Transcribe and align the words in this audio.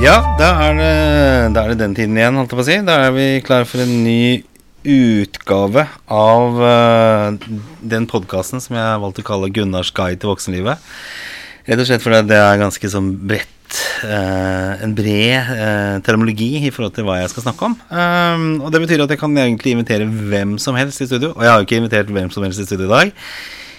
Ja, 0.00 0.14
da 0.40 0.46
er, 0.64 0.78
det, 0.78 0.92
da 1.52 1.60
er 1.60 1.74
det 1.74 1.82
den 1.82 1.92
tiden 1.92 2.16
igjen, 2.16 2.38
holdt 2.40 2.54
jeg 2.54 2.56
på 2.56 2.62
å 2.62 2.66
si. 2.70 2.76
Da 2.86 2.94
er 3.04 3.10
vi 3.12 3.24
klare 3.44 3.66
for 3.68 3.82
en 3.82 3.90
ny 4.00 4.40
utgave 4.88 5.82
av 6.08 6.56
uh, 6.56 7.50
den 7.84 8.06
podkasten 8.08 8.62
som 8.64 8.78
jeg 8.78 8.80
har 8.80 9.02
valgt 9.02 9.20
å 9.20 9.24
kalle 9.28 9.50
Gunnars 9.52 9.90
guide 9.92 10.22
til 10.22 10.30
voksenlivet. 10.32 10.80
Rett 11.66 11.82
og 11.82 11.84
slett 11.90 12.00
fordi 12.00 12.22
det 12.30 12.38
er 12.40 12.62
ganske 12.62 12.90
sånn 12.94 13.10
bredt 13.28 13.76
uh, 14.08 14.80
En 14.80 14.94
bred 14.96 15.50
uh, 15.52 15.98
termologi 16.06 16.48
i 16.64 16.72
forhold 16.72 16.96
til 16.96 17.04
hva 17.04 17.18
jeg 17.20 17.34
skal 17.34 17.50
snakke 17.50 17.68
om. 17.68 17.76
Um, 17.92 18.46
og 18.64 18.72
det 18.72 18.80
betyr 18.86 19.04
at 19.04 19.12
jeg 19.12 19.20
kan 19.20 19.36
egentlig 19.36 19.74
invitere 19.76 20.08
hvem 20.08 20.56
som 20.64 20.80
helst 20.80 21.04
i 21.04 21.10
studio. 21.10 21.34
Og 21.34 21.44
jeg 21.44 21.52
har 21.52 21.60
jo 21.60 21.68
ikke 21.68 21.82
invitert 21.82 22.14
hvem 22.16 22.32
som 22.32 22.48
helst 22.48 22.64
i 22.64 22.66
studio 22.70 22.88
i 22.88 22.94
dag. 22.94 23.12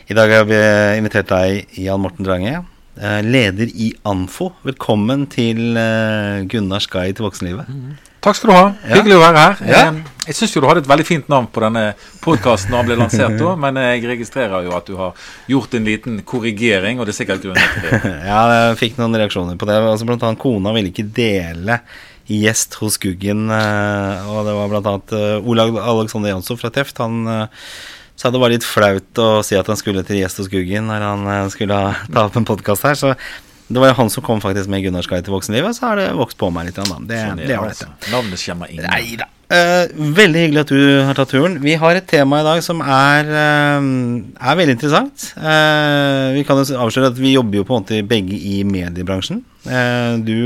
I 0.05 0.19
dag 0.21 0.37
har 0.37 0.45
vi 0.53 0.61
invitert 1.01 1.33
deg, 1.33 1.81
Jan 1.81 2.05
Morten 2.05 2.29
Drange. 2.29 2.61
Eh, 2.99 3.21
leder 3.23 3.69
i 3.71 3.93
ANFO. 4.03 4.49
Velkommen 4.67 5.23
til 5.31 5.59
Gunnar 5.71 6.43
Gunnars 6.51 6.87
guide 6.91 7.15
til 7.15 7.23
voksenlivet. 7.23 7.69
Mm. 7.71 7.93
Takk 8.21 8.35
skal 8.37 8.51
du 8.51 8.53
ha. 8.53 8.65
Hyggelig 8.91 9.15
å 9.15 9.21
være 9.21 9.43
her. 9.45 9.61
Ja. 9.63 9.79
Jeg, 9.87 10.01
jeg 10.27 10.37
syns 10.37 10.51
du 10.53 10.67
hadde 10.67 10.83
et 10.83 10.89
veldig 10.91 11.05
fint 11.07 11.31
navn 11.31 11.47
på 11.49 11.63
denne 11.63 11.85
podkasten 12.21 12.75
da 12.75 12.81
den 12.81 12.89
ble 12.91 12.97
lansert, 12.99 13.37
da, 13.39 13.53
men 13.63 13.79
jeg 13.79 14.03
registrerer 14.11 14.67
jo 14.67 14.75
at 14.77 14.91
du 14.91 14.99
har 14.99 15.23
gjort 15.49 15.79
en 15.79 15.87
liten 15.87 16.19
korrigering, 16.27 16.99
og 16.99 17.07
det 17.07 17.15
er 17.15 17.19
sikkert 17.21 17.47
grunner 17.47 17.71
til 17.73 17.87
det. 17.87 18.13
ja, 18.29 18.43
jeg 18.57 18.77
fikk 18.83 18.99
noen 18.99 19.17
reaksjoner 19.23 19.57
på 19.57 19.71
det. 19.71 19.79
Altså, 19.87 20.09
blant 20.11 20.27
annet 20.27 20.43
kona 20.43 20.75
ville 20.75 20.91
ikke 20.91 21.07
dele 21.15 21.79
gjest 22.29 22.77
hos 22.83 22.99
Guggen, 23.01 23.47
og 23.49 24.43
det 24.45 24.59
var 24.59 24.69
blant 24.75 24.91
annet 24.91 25.17
uh, 25.17 25.89
Alexander 25.95 26.35
Jansson 26.35 26.59
fra 26.59 26.69
Teft. 26.75 27.01
Han 27.01 27.23
sa 28.21 28.29
det 28.29 28.41
var 28.41 28.53
litt 28.53 28.65
flaut 28.67 29.21
å 29.21 29.29
si 29.45 29.57
at 29.57 29.69
han 29.71 29.79
skulle 29.79 30.03
til 30.05 30.19
gjest 30.21 30.43
hos 30.43 30.51
Guggen 30.51 30.91
når 30.91 31.07
han 31.07 31.25
eh, 31.25 31.47
skulle 31.53 31.79
ta 32.05 32.27
opp 32.27 32.37
en 32.37 32.45
podkast 32.45 32.85
her. 32.85 32.97
Så 32.99 33.15
det 33.71 33.81
var 33.81 33.93
jo 33.93 33.97
han 34.01 34.11
som 34.13 34.25
kom 34.25 34.41
faktisk 34.43 34.69
med 34.69 34.83
Gunnars 34.85 35.09
guide 35.09 35.25
til 35.25 35.33
voksenlivet, 35.33 35.77
så 35.77 35.89
har 35.89 36.01
det 36.01 36.09
vokst 36.19 36.37
på 36.37 36.51
meg 36.53 36.69
litt. 36.69 36.77
Da. 36.77 36.99
Det, 37.07 37.21
sånn 37.25 37.39
det, 37.41 37.47
det 37.49 37.59
var 37.59 37.71
altså. 37.71 37.87
Navnet 38.11 38.43
kommer 38.43 38.73
inn. 38.73 38.83
Nei 38.85 39.05
da. 39.19 39.29
Uh, 39.51 39.83
veldig 40.15 40.45
hyggelig 40.45 40.61
at 40.61 40.69
du 40.71 40.81
har 41.07 41.17
tatt 41.17 41.33
turen. 41.33 41.57
Vi 41.59 41.73
har 41.79 41.97
et 41.97 42.05
tema 42.07 42.39
i 42.39 42.45
dag 42.45 42.61
som 42.63 42.79
er, 42.85 43.27
uh, 43.27 43.87
er 44.39 44.59
veldig 44.59 44.75
interessant. 44.77 45.25
Uh, 45.35 46.31
vi 46.37 46.45
kan 46.47 46.61
jo 46.61 46.77
avsløre 46.79 47.09
at 47.11 47.19
vi 47.19 47.33
jobber 47.33 47.59
jo 47.59 47.65
på 47.67 47.75
en 47.75 47.83
måte 47.83 47.99
begge 48.07 48.37
i 48.37 48.61
mediebransjen. 48.67 49.41
du 50.25 50.37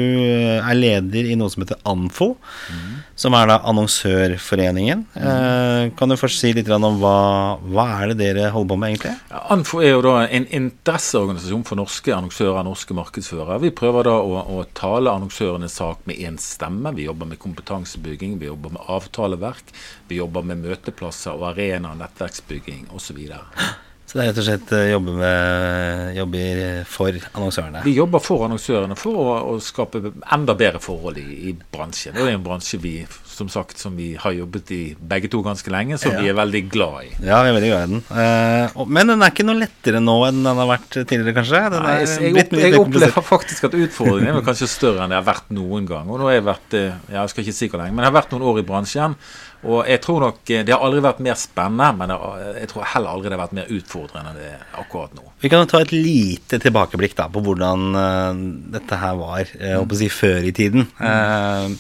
er 0.60 0.76
leder 0.76 1.30
i 1.30 1.38
noe 1.40 1.48
som 1.54 1.64
heter 1.64 1.78
ANFO, 1.88 2.34
mm. 2.68 2.90
Som 3.16 3.36
er 3.38 3.48
da 3.48 3.60
Annonsørforeningen. 3.70 5.06
Eh, 5.16 5.86
kan 5.96 6.12
du 6.12 6.18
først 6.20 6.42
si 6.42 6.52
litt 6.56 6.70
om 6.76 7.00
hva, 7.00 7.16
hva 7.64 7.86
er 8.02 8.12
det 8.12 8.18
dere 8.20 8.50
holder 8.52 8.74
på 8.74 8.78
med, 8.82 8.96
egentlig? 8.96 9.14
ANFO 9.56 9.80
er 9.80 9.94
jo 9.94 10.04
da 10.04 10.16
en 10.26 10.48
interesseorganisasjon 10.60 11.64
for 11.68 11.80
norske 11.80 12.12
annonsører, 12.16 12.60
og 12.60 12.68
norske 12.70 12.98
markedsførere. 12.98 13.62
Vi 13.64 13.72
prøver 13.76 14.10
da 14.10 14.18
å, 14.20 14.44
å 14.58 14.66
tale 14.76 15.16
annonsørenes 15.16 15.80
sak 15.80 16.04
med 16.10 16.20
én 16.20 16.40
stemme. 16.42 16.92
Vi 16.98 17.08
jobber 17.08 17.32
med 17.32 17.40
kompetansebygging, 17.40 18.36
vi 18.42 18.52
jobber 18.52 18.76
med 18.76 18.92
avtaleverk. 18.98 19.72
Vi 20.12 20.20
jobber 20.20 20.46
med 20.52 20.66
møteplasser 20.66 21.40
og 21.40 21.54
arena, 21.54 21.96
nettverksbygging 22.04 22.90
osv. 22.96 23.24
Så, 24.06 24.20
det 24.20 24.24
er 24.24 24.30
rett 24.30 24.40
og 24.42 24.46
slett 24.46 24.74
eh, 24.78 24.88
jobber, 24.92 25.16
med, 25.18 26.12
jobber 26.20 26.60
for 26.90 27.22
annonsørene? 27.34 27.82
Vi 27.88 27.96
jobber 27.98 28.22
for 28.22 28.46
annonsørene 28.46 28.98
for 29.00 29.18
å, 29.18 29.30
å 29.50 29.56
skape 29.64 30.02
enda 30.06 30.54
bedre 30.58 30.82
forhold 30.84 31.18
i, 31.18 31.26
i 31.50 31.54
bransjen. 31.56 32.14
Det 32.14 32.26
er 32.26 32.36
en 32.38 32.46
bransje 32.46 32.80
vi 32.84 33.00
som 33.36 33.50
sagt, 33.52 33.80
som 33.82 33.96
vi 33.98 34.14
har 34.20 34.32
jobbet 34.32 34.72
i 34.72 34.82
begge 34.96 35.28
to 35.32 35.42
ganske 35.44 35.72
lenge, 35.74 35.98
som 36.00 36.14
ja. 36.14 36.22
vi 36.22 36.30
er 36.32 36.38
veldig 36.38 36.62
glad 36.72 37.08
i. 37.08 37.10
Ja, 37.26 37.42
vi 37.44 37.52
er 37.52 37.58
veldig 37.58 37.72
glad 37.72 37.82
i 37.82 37.90
den. 37.92 38.04
Uh, 38.08 38.86
men 38.88 39.12
den 39.12 39.26
er 39.26 39.34
ikke 39.34 39.48
noe 39.48 39.60
lettere 39.60 40.00
nå 40.04 40.16
enn 40.30 40.40
den 40.46 40.62
har 40.62 40.70
vært 40.70 40.88
tidligere, 40.96 41.36
kanskje? 41.36 41.64
Nei, 41.76 41.96
jeg, 42.06 42.30
jeg, 42.30 42.46
jeg 42.62 42.80
opplever 42.80 43.26
faktisk 43.34 43.68
at 43.68 43.76
utfordringen 43.80 44.40
er 44.40 44.46
kanskje 44.46 44.70
større 44.72 45.04
enn 45.04 45.12
det 45.12 45.20
har 45.20 45.28
vært 45.28 45.52
noen 45.56 45.90
gang. 45.90 46.08
Og 46.08 46.22
nå 46.22 46.30
har 46.30 46.38
jeg 46.38 46.48
vært, 46.48 46.78
eh, 46.80 47.04
jeg 47.18 47.34
skal 47.34 47.46
ikke 47.46 47.58
si 47.60 47.70
hvor 47.74 47.84
lenge, 47.84 47.98
men 47.98 48.06
jeg 48.06 48.14
har 48.14 48.18
vært 48.22 48.38
noen 48.38 48.48
år 48.54 48.62
i 48.62 48.68
bransjen. 48.70 49.20
Og 49.66 49.88
jeg 49.90 50.02
tror 50.04 50.22
nok 50.22 50.52
eh, 50.54 50.64
Det 50.66 50.74
har 50.74 50.84
aldri 50.86 51.04
vært 51.06 51.22
mer 51.26 51.38
spennende, 51.40 51.92
men 52.00 52.16
jeg 52.62 52.72
tror 52.72 52.90
heller 52.94 53.16
aldri 53.16 53.32
det 53.32 53.38
har 53.38 53.44
vært 53.44 53.60
mer 53.60 53.72
utfordrende 53.76 54.34
enn 54.34 54.42
det 54.42 54.50
er 54.54 54.82
akkurat 54.82 55.16
nå. 55.18 55.30
Vi 55.42 55.52
kan 55.52 55.70
ta 55.70 55.82
et 55.84 55.94
lite 55.96 56.60
tilbakeblikk 56.62 57.16
da 57.18 57.30
på 57.32 57.44
hvordan 57.46 57.88
uh, 57.98 58.44
dette 58.76 59.00
her 59.02 59.16
var 59.20 59.50
uh, 59.50 59.80
mm. 59.82 59.96
si, 60.00 60.12
før 60.14 60.46
i 60.46 60.54
tiden. 60.56 60.88
Uh, 61.02 61.74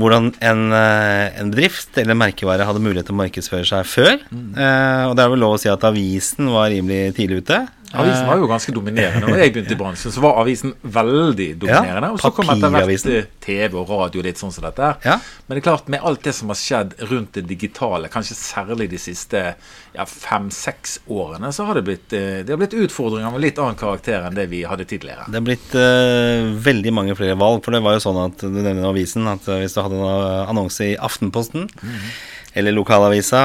hvordan 0.00 0.30
en, 0.40 0.72
eh, 0.72 1.40
en, 1.40 1.50
bedrift 1.52 1.98
eller 2.00 2.16
merkevare 2.16 2.64
hadde 2.64 2.80
mulighet 2.80 3.10
til 3.10 3.16
å 3.16 3.20
markedsføre 3.20 3.68
seg 3.68 3.88
før. 3.88 4.14
Mm. 4.30 4.54
Eh, 4.56 5.04
og 5.10 5.16
det 5.16 5.24
er 5.24 5.32
vel 5.34 5.42
lov 5.44 5.56
å 5.56 5.60
si 5.60 5.68
at 5.72 5.84
avisen 5.84 6.48
var 6.52 6.70
rimelig 6.72 7.16
tidlig 7.18 7.42
ute. 7.44 7.60
Avisen 7.92 8.26
var 8.28 8.40
jo 8.40 8.48
ganske 8.48 8.72
dominerende. 8.72 9.26
Når 9.26 9.42
jeg 9.42 9.52
begynte 9.52 9.74
i 9.74 9.78
bransjen, 9.80 10.14
så 10.14 10.22
var 10.24 10.38
avisen 10.40 10.72
veldig 10.82 11.48
dominerende. 11.60 12.08
Ja, 12.08 12.12
og 12.16 12.22
så 12.22 12.30
kom 12.34 12.52
etter 12.54 12.72
hvert 12.72 13.32
TV 13.44 13.76
og 13.80 13.90
radio 13.92 14.24
litt 14.24 14.40
sånn 14.40 14.54
som 14.54 14.64
dette. 14.64 14.94
Ja. 15.04 15.18
Men 15.46 15.56
det 15.56 15.62
er 15.62 15.66
klart, 15.68 15.90
med 15.92 16.04
alt 16.08 16.24
det 16.24 16.34
som 16.38 16.52
har 16.52 16.60
skjedd 16.60 16.96
rundt 17.10 17.36
det 17.36 17.44
digitale, 17.50 18.10
kanskje 18.12 18.38
særlig 18.38 18.88
de 18.92 19.00
siste 19.02 19.44
ja, 19.92 20.06
fem-seks 20.08 20.98
årene, 21.06 21.52
så 21.52 21.66
har 21.68 21.78
det 21.78 21.84
blitt, 21.86 22.12
eh, 22.16 22.40
det 22.42 22.54
har 22.54 22.60
blitt 22.60 22.76
utfordringer 22.76 23.32
med 23.34 23.44
litt 23.44 23.60
annen 23.60 23.78
karakter 23.78 24.26
enn 24.26 24.36
det 24.38 24.48
vi 24.52 24.62
hadde 24.68 24.86
tidligere. 24.88 25.26
Det 25.28 25.40
har 25.40 25.46
blitt 25.46 25.74
uh, 25.76 26.52
veldig 26.64 26.92
mange 26.96 27.16
flere 27.18 27.36
valg. 27.38 27.60
For 27.64 27.76
det 27.76 27.82
var 27.84 27.96
jo 27.96 28.04
sånn 28.04 28.20
at 28.24 28.44
du 28.44 28.60
nevner 28.60 28.88
avisen, 28.88 29.28
at 29.30 29.48
hvis 29.48 29.76
du 29.76 29.82
hadde 29.84 30.00
en 30.00 30.52
annonse 30.52 30.92
i 30.92 31.00
Aftenposten 31.10 31.68
mm 31.68 31.90
-hmm 31.90 32.12
eller 32.54 32.72
lokalavisa, 32.72 33.38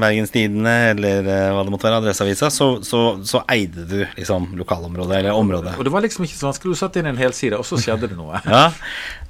Bergens 0.00 0.30
Tidende 0.30 0.72
eller 0.92 1.24
uh, 1.24 1.54
hva 1.56 1.62
det 1.64 1.72
måtte 1.72 1.86
være, 1.88 2.00
Adresseavisa, 2.02 2.50
så, 2.52 2.68
så, 2.84 3.00
så, 3.24 3.40
eide 3.48 3.86
du 3.88 3.96
liksom 4.18 4.50
lokalområdet 4.58 5.22
eller 5.22 5.38
området. 5.38 5.76
Og 5.78 5.86
det 5.86 5.92
var 5.94 6.04
liksom 6.04 6.26
ikke 6.26 6.36
så 6.36 6.50
vanskelig. 6.50 6.74
Du 6.74 6.80
satt 6.80 6.98
inn 7.00 7.08
en 7.08 7.20
hel 7.20 7.32
side, 7.36 7.56
og 7.56 7.64
så 7.64 7.80
skjedde 7.80 8.10
det 8.12 8.18
noe. 8.18 8.42
ja, 8.56 8.66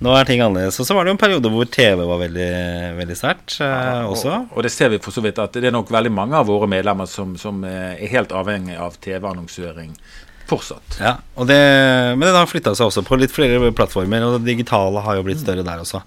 nå 0.02 0.16
er 0.18 0.26
ting 0.26 0.42
annerledes. 0.42 0.80
Og 0.82 0.88
så 0.88 0.96
var 0.98 1.06
det 1.06 1.12
jo 1.12 1.18
en 1.18 1.22
periode 1.22 1.52
hvor 1.54 1.70
TV 1.70 2.02
var 2.02 2.22
veldig, 2.24 2.50
veldig 2.98 3.18
sterkt 3.20 3.58
uh, 3.60 3.68
ja, 3.68 3.94
også. 4.08 4.32
Og, 4.32 4.56
og, 4.56 4.66
det 4.66 4.74
ser 4.74 4.90
vi 4.90 5.00
for 5.04 5.14
så 5.14 5.22
vidt 5.22 5.38
at 5.42 5.54
det 5.54 5.70
er 5.70 5.76
nok 5.76 5.94
veldig 5.94 6.14
mange 6.14 6.40
av 6.40 6.43
våre 6.46 6.68
medlemmer 6.70 7.08
som, 7.10 7.34
som 7.40 7.64
eh, 7.68 7.96
er 7.96 8.12
helt 8.12 8.34
avhengig 8.34 8.78
av 8.80 8.96
TV-annonsøring 9.04 9.94
fortsatt. 10.48 10.98
Ja, 11.00 11.16
det, 11.48 11.60
Men 12.18 12.26
det 12.28 12.36
har 12.36 12.50
flytta 12.50 12.74
seg 12.76 12.90
også 12.90 13.04
på 13.06 13.16
litt 13.20 13.32
flere 13.32 13.72
plattformer, 13.76 14.26
og 14.26 14.38
det 14.38 14.52
digitale 14.52 15.04
har 15.04 15.18
jo 15.18 15.24
blitt 15.26 15.40
større 15.40 15.64
der 15.66 15.80
også. 15.84 16.02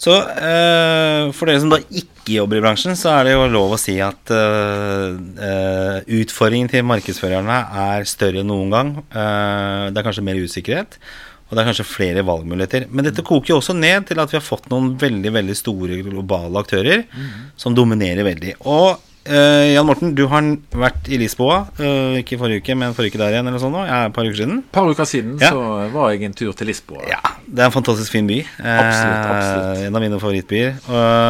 Så 0.00 0.12
eh, 0.12 1.28
for 1.32 1.48
dere 1.48 1.60
som 1.62 1.72
da 1.72 1.78
ikke 1.80 2.34
jobber 2.34 2.58
i 2.58 2.64
bransjen, 2.64 2.96
så 2.98 3.14
er 3.14 3.28
det 3.28 3.36
jo 3.36 3.46
lov 3.52 3.76
å 3.76 3.80
si 3.80 3.94
at 4.04 4.32
uh, 4.34 5.14
uh, 5.16 6.00
utfordringen 6.18 6.68
til 6.68 6.84
markedsførerne 6.84 7.60
er 7.86 8.08
større 8.08 8.42
enn 8.42 8.50
noen 8.52 8.74
gang. 8.74 8.92
det 9.06 9.96
er 9.96 10.04
kanskje 10.04 10.26
mer 10.26 10.40
usikkerhet, 10.42 10.98
og 11.46 11.54
det 11.54 11.62
er 11.62 11.68
kanskje 11.70 11.86
flere 11.86 12.24
valgmuligheter. 12.26 12.88
Men 12.90 13.06
dette 13.06 13.24
koker 13.26 13.54
jo 13.54 13.60
også 13.60 13.76
ned 13.78 14.08
til 14.08 14.18
at 14.18 14.32
vi 14.32 14.38
har 14.38 14.44
fått 14.44 14.66
noen 14.72 14.94
veldig 14.98 15.32
veldig 15.36 15.56
store 15.56 16.00
globale 16.02 16.58
aktører 16.58 17.04
mm. 17.06 17.28
som 17.60 17.76
dominerer 17.76 18.26
veldig. 18.26 18.56
Og 18.66 18.98
Uh, 19.26 19.72
Jan 19.74 19.86
Morten, 19.86 20.12
du 20.14 20.24
har 20.30 20.46
vært 20.76 21.08
i 21.10 21.18
Lisboa. 21.18 21.64
Uh, 21.80 22.18
ikke 22.20 22.38
forrige 22.40 22.62
uke, 22.62 22.76
men 22.78 22.94
forrige 22.94 23.14
uke 23.16 23.20
der 23.20 23.34
igjen. 23.34 23.48
eller 23.50 23.62
sånn 23.62 23.74
nå, 23.74 23.82
ja, 23.88 24.04
Et 24.06 24.14
par 24.14 24.28
uker 24.28 24.38
siden. 24.38 24.60
Et 24.62 24.72
par 24.76 24.90
uker 24.90 25.08
siden 25.08 25.34
ja. 25.42 25.50
så 25.54 25.88
var 25.94 26.12
jeg 26.14 26.28
en 26.28 26.36
tur 26.38 26.52
til 26.56 26.70
Lisboa. 26.70 27.02
Ja, 27.10 27.20
Det 27.46 27.64
er 27.64 27.70
en 27.70 27.74
fantastisk 27.74 28.14
fin 28.14 28.28
by. 28.30 28.38
Uh, 28.60 28.70
absolutt, 28.70 29.26
absolutt. 29.32 29.82
En 29.88 29.98
av 29.98 30.06
mine 30.06 30.20
favorittbyer. 30.22 30.78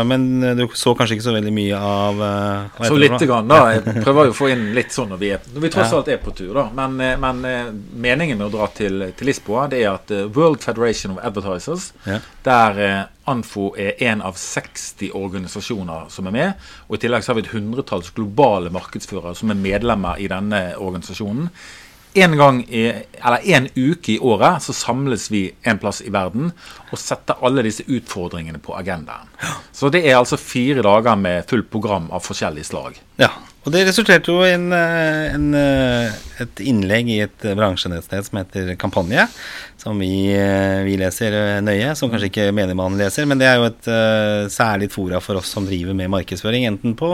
men 0.07 0.29
du 0.59 0.67
så 0.77 0.95
kanskje 0.97 1.17
ikke 1.17 1.27
så 1.27 1.35
veldig 1.37 1.55
mye 1.57 1.81
av 1.81 2.23
Så 2.85 3.01
lite 3.01 3.27
grann, 3.29 3.49
da. 3.49 3.63
Jeg 3.77 4.05
prøver 4.05 4.31
jo 4.31 4.37
å 4.37 4.39
få 4.45 4.53
inn 4.53 4.69
litt 4.77 4.93
sånn 4.95 5.11
når 5.15 5.23
vi, 5.23 5.33
er, 5.37 5.51
når 5.55 5.67
vi 5.67 5.73
tross 5.73 5.97
alt 5.97 6.13
er 6.13 6.21
på 6.23 6.35
tur, 6.37 6.53
da. 6.57 6.69
Men, 6.77 6.97
men 7.23 7.45
meningen 7.97 8.39
med 8.39 8.49
å 8.51 8.53
dra 8.59 8.71
til, 8.77 9.09
til, 9.17 9.27
Lisboa, 9.27 9.67
det 9.73 9.83
er 9.83 9.95
at 9.95 10.13
World 10.37 10.63
Federation 10.63 11.17
of 11.17 11.23
Advertisers, 11.25 11.91
der 12.47 13.09
Anfo 13.31 13.71
er 13.79 13.99
en 14.09 14.23
av 14.25 14.37
60 14.39 15.11
organisasjoner 15.17 16.11
som 16.13 16.29
er 16.29 16.37
med. 16.37 16.69
Og 16.89 16.97
I 16.97 17.03
tillegg 17.05 17.27
har 17.27 17.39
vi 17.39 17.45
et 17.45 17.51
hundretalls 17.55 18.13
globale 18.17 18.71
markedsførere 18.75 19.35
som 19.39 19.51
er 19.51 19.61
medlemmer 19.61 20.21
i 20.23 20.29
denne 20.31 20.63
organisasjonen. 20.79 21.51
En 22.17 22.37
gang 22.39 22.63
i, 22.73 22.87
eller 23.21 23.43
en 23.57 23.67
uke 23.77 24.15
i 24.15 24.21
året 24.25 24.65
så 24.65 24.73
samles 24.73 25.27
vi 25.29 25.51
en 25.69 25.81
plass 25.83 26.01
i 26.01 26.13
verden 26.13 26.49
og 26.89 27.01
setter 27.01 27.43
alle 27.45 27.67
disse 27.67 27.85
utfordringene 27.85 28.63
på 28.65 28.73
agendaen. 28.79 29.29
Så 29.69 29.91
det 29.93 30.01
er 30.07 30.17
altså 30.17 30.39
fire 30.41 30.85
dager 30.87 31.19
med 31.21 31.45
fullt 31.51 31.69
program 31.69 32.09
av 32.09 32.25
forskjellig 32.25 32.65
slag. 32.65 32.97
Ja, 33.21 33.35
og 33.67 33.73
det 33.75 33.83
resulterte 33.89 34.31
jo 34.31 34.45
i 34.47 34.53
en, 34.55 34.69
eh, 34.73 35.35
en, 35.35 35.47
eh, 35.59 36.17
et 36.45 36.61
innlegg 36.63 37.09
i 37.11 37.21
et 37.25 37.47
bransjenettsted 37.59 38.29
som 38.29 38.39
heter 38.39 38.77
Kampanje, 38.79 39.27
som 39.83 39.99
vi, 39.99 40.31
eh, 40.31 40.85
vi, 40.87 40.97
leser 41.01 41.61
nøye, 41.67 41.97
som 41.99 42.11
kanskje 42.13 42.31
ikke 42.31 42.53
menigmannen 42.55 42.99
leser, 43.03 43.27
men 43.27 43.43
det 43.43 43.49
er 43.51 43.57
jo 43.59 43.71
et 43.73 44.51
særlig 44.55 44.91
fora 44.95 45.21
for 45.21 45.37
oss 45.37 45.51
som 45.51 45.67
driver 45.67 45.95
med 45.95 46.13
markedsføring, 46.15 46.67
enten 46.67 46.95
på 46.95 47.11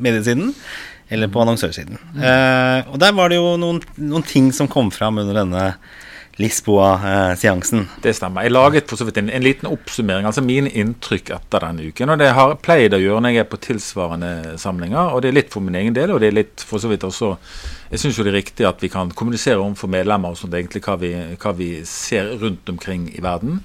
mediesiden 0.00 0.54
eller 1.10 1.28
på 1.28 1.40
annonsørsiden. 1.40 1.98
Mm. 2.14 2.20
Uh, 2.20 2.92
og 2.92 2.98
der 3.00 3.14
var 3.16 3.30
det 3.30 3.38
jo 3.38 3.56
noen, 3.60 3.80
noen 3.96 4.26
ting 4.28 4.50
som 4.52 4.68
kom 4.68 4.90
fram 4.92 5.20
under 5.22 5.40
denne 5.40 5.64
Lisboa-seansen. 6.38 7.88
Det 8.02 8.12
stemmer. 8.14 8.44
Jeg 8.46 8.52
laget 8.54 8.90
for 8.90 9.00
så 9.00 9.06
vidt 9.08 9.16
en, 9.18 9.30
en, 9.34 9.42
liten 9.42 9.66
oppsummering, 9.66 10.26
altså 10.28 10.44
mine 10.46 10.70
inntrykk 10.70 11.32
etter 11.34 11.64
denne 11.66 11.88
uken. 11.90 12.12
og 12.14 12.20
Det 12.20 12.28
har 12.36 12.52
jeg 12.52 12.60
pleid 12.62 12.94
å 12.94 13.00
gjøre 13.02 13.24
når 13.24 13.34
jeg 13.34 13.42
er 13.42 13.48
på 13.50 13.60
tilsvarende 13.64 14.32
samlinger. 14.62 15.14
og 15.14 15.22
Det 15.24 15.32
er 15.32 15.38
litt 15.40 15.50
for 15.50 15.66
min 15.66 15.78
egen 15.80 15.96
del, 15.96 16.14
og 16.14 16.22
det 16.22 16.30
er 16.30 16.38
litt 16.38 16.62
for 16.62 16.78
så 16.78 16.90
vidt 16.92 17.06
også 17.08 17.34
Jeg 17.90 18.02
syns 18.02 18.18
jo 18.18 18.24
det 18.26 18.34
er 18.34 18.38
riktig 18.42 18.66
at 18.68 18.82
vi 18.84 18.90
kan 18.92 19.10
kommunisere 19.10 19.58
overfor 19.58 19.88
medlemmer 19.88 20.34
og 20.34 20.38
sånt, 20.38 20.54
egentlig 20.54 20.82
hva 20.84 20.98
vi, 21.00 21.14
hva 21.40 21.54
vi, 21.56 21.70
ser 21.88 22.34
rundt 22.38 22.68
omkring 22.68 23.08
i 23.16 23.22
verden. 23.24 23.62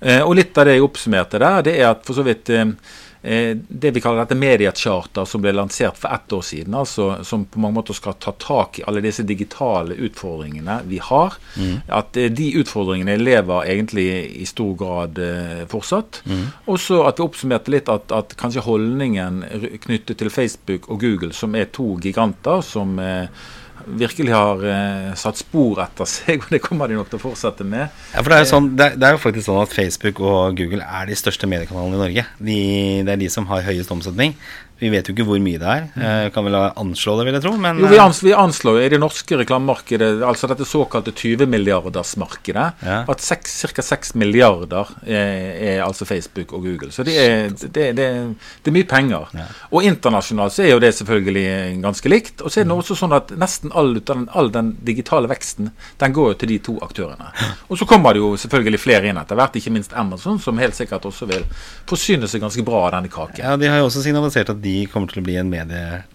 Eh, 0.00 0.20
og 0.24 0.34
litt 0.34 0.58
av 0.58 0.66
det 0.66 0.74
jeg 0.74 0.82
oppsummerte 0.82 1.38
der, 1.38 1.62
det 1.62 1.76
er 1.78 1.92
at 1.92 2.02
for 2.04 2.18
så 2.18 2.24
vidt 2.26 2.50
eh, 2.50 2.66
det 3.22 3.90
vi 3.92 4.00
kaller 4.00 4.22
dette 4.22 4.36
mediecharter, 4.38 5.26
som 5.28 5.42
ble 5.44 5.52
lansert 5.52 5.98
for 6.00 6.08
ett 6.14 6.32
år 6.32 6.42
siden. 6.42 6.74
altså 6.74 7.24
Som 7.24 7.44
på 7.44 7.60
mange 7.60 7.76
måter 7.76 7.94
skal 7.94 8.16
ta 8.16 8.32
tak 8.32 8.78
i 8.78 8.84
alle 8.88 9.02
disse 9.04 9.22
digitale 9.28 9.94
utfordringene 9.94 10.80
vi 10.88 10.98
har. 11.04 11.36
Mm. 11.56 11.82
At 11.88 12.16
eh, 12.16 12.30
de 12.32 12.48
utfordringene 12.62 13.18
lever 13.20 13.68
egentlig 13.68 14.08
i 14.40 14.46
stor 14.48 14.74
grad 14.80 15.20
eh, 15.20 15.66
fortsatt. 15.68 16.22
Mm. 16.24 16.46
Og 16.66 16.80
så 16.80 17.02
at 17.04 17.20
vi 17.20 17.26
oppsummerte 17.26 17.74
litt 17.74 17.92
at, 17.92 18.12
at, 18.12 18.36
kanskje 18.40 18.64
holdningen 18.64 19.44
knyttet 19.84 20.20
til 20.20 20.32
Facebook 20.32 20.88
og 20.88 21.00
Google, 21.04 21.34
som 21.36 21.54
er 21.54 21.68
to 21.74 21.92
giganter 22.00 22.64
som 22.64 22.98
eh, 23.02 23.28
virkelig 23.86 24.32
har 24.34 24.64
eh, 24.66 25.10
satt 25.18 25.40
spor 25.40 25.80
etter 25.84 26.08
seg, 26.08 26.40
og 26.44 26.54
det 26.54 26.62
kommer 26.64 26.90
de 26.90 26.98
nok 26.98 27.10
til 27.12 27.20
å 27.20 27.24
fortsette 27.24 27.66
med. 27.66 27.92
Ja, 28.12 28.22
for 28.22 28.32
det 28.32 28.38
er, 28.38 28.44
jo 28.44 28.50
sånn, 28.52 28.70
det, 28.78 28.88
er, 28.88 28.98
det 29.00 29.08
er 29.08 29.16
jo 29.16 29.22
faktisk 29.22 29.48
sånn 29.48 29.62
at 29.62 29.76
Facebook 29.76 30.22
og 30.24 30.58
Google 30.60 30.86
er 30.86 31.10
de 31.10 31.18
største 31.18 31.50
mediekanalene 31.50 31.98
i 31.98 32.02
Norge. 32.04 32.26
De, 32.38 32.58
det 33.06 33.14
er 33.14 33.22
de 33.24 33.30
som 33.32 33.48
har 33.50 33.66
høyest 33.66 33.92
omsetning. 33.94 34.36
Vi 34.80 34.90
vet 34.92 35.08
jo 35.08 35.14
ikke 35.14 35.26
hvor 35.28 35.40
mye 35.42 35.60
det 35.60 35.68
er. 35.68 35.88
Jeg 36.00 36.32
kan 36.34 36.46
vel 36.46 36.56
anslå 36.56 37.16
det, 37.18 37.26
vil 37.28 37.36
jeg 37.36 37.44
tro. 37.44 37.52
Men, 37.60 37.80
jo, 37.82 37.90
vi, 37.90 37.98
ans 38.00 38.22
vi 38.24 38.32
anslår 38.36 38.80
i 38.84 38.88
det 38.94 39.00
norske 39.02 39.38
reklamemarkedet, 39.42 40.08
altså 40.26 40.48
dette 40.50 40.66
såkalte 40.68 41.12
20-milliardersmarkedet, 41.16 42.66
ja. 42.86 43.00
at 43.04 43.20
ca. 43.20 43.84
6 43.90 44.14
milliarder 44.20 44.88
er, 45.04 45.34
er, 45.52 45.82
altså 45.84 46.06
Facebook 46.08 46.54
og 46.56 46.64
Google. 46.64 46.90
Så 46.94 47.04
det 47.06 47.16
er, 47.20 47.50
det, 47.50 47.86
det, 47.98 48.08
det 48.64 48.72
er 48.72 48.76
mye 48.76 48.88
penger. 48.88 49.28
Ja. 49.36 49.46
Og 49.70 49.84
internasjonalt 49.86 50.56
så 50.56 50.64
er 50.64 50.72
jo 50.74 50.82
det 50.82 50.94
selvfølgelig 50.96 51.80
ganske 51.84 52.12
likt. 52.12 52.40
Og 52.40 52.52
så 52.52 52.62
er 52.62 52.68
det 52.68 52.76
også 52.76 52.96
sånn 52.98 53.16
at 53.16 53.34
nesten 53.40 53.74
all, 53.76 53.92
all 54.32 54.52
den 54.54 54.74
digitale 54.86 55.30
veksten 55.30 55.70
den 56.00 56.16
går 56.16 56.32
jo 56.32 56.40
til 56.40 56.54
de 56.54 56.60
to 56.70 56.76
aktørene. 56.84 57.30
Og 57.68 57.78
så 57.78 57.88
kommer 57.88 58.16
det 58.16 58.24
jo 58.24 58.32
selvfølgelig 58.40 58.80
flere 58.80 59.10
inn 59.10 59.20
etter 59.20 59.38
hvert, 59.38 59.60
ikke 59.60 59.74
minst 59.74 59.92
Amazon, 59.98 60.40
som 60.40 60.58
helt 60.60 60.78
sikkert 60.78 61.04
også 61.08 61.28
vil 61.30 61.44
forsyne 61.88 62.28
seg 62.30 62.42
ganske 62.42 62.64
bra 62.66 62.86
av 62.86 62.94
denne 62.96 63.12
kaken. 63.12 63.44
Ja, 63.44 63.56
De 63.60 63.68
har 63.68 63.82
jo 63.82 63.90
også 63.90 64.04
signalisert 64.04 64.52
at 64.54 64.62
de 64.62 64.69
de 64.70 64.86
kommer 64.90 65.10
til 65.10 65.22
å 65.22 65.26
bli 65.26 65.36
en 65.40 65.50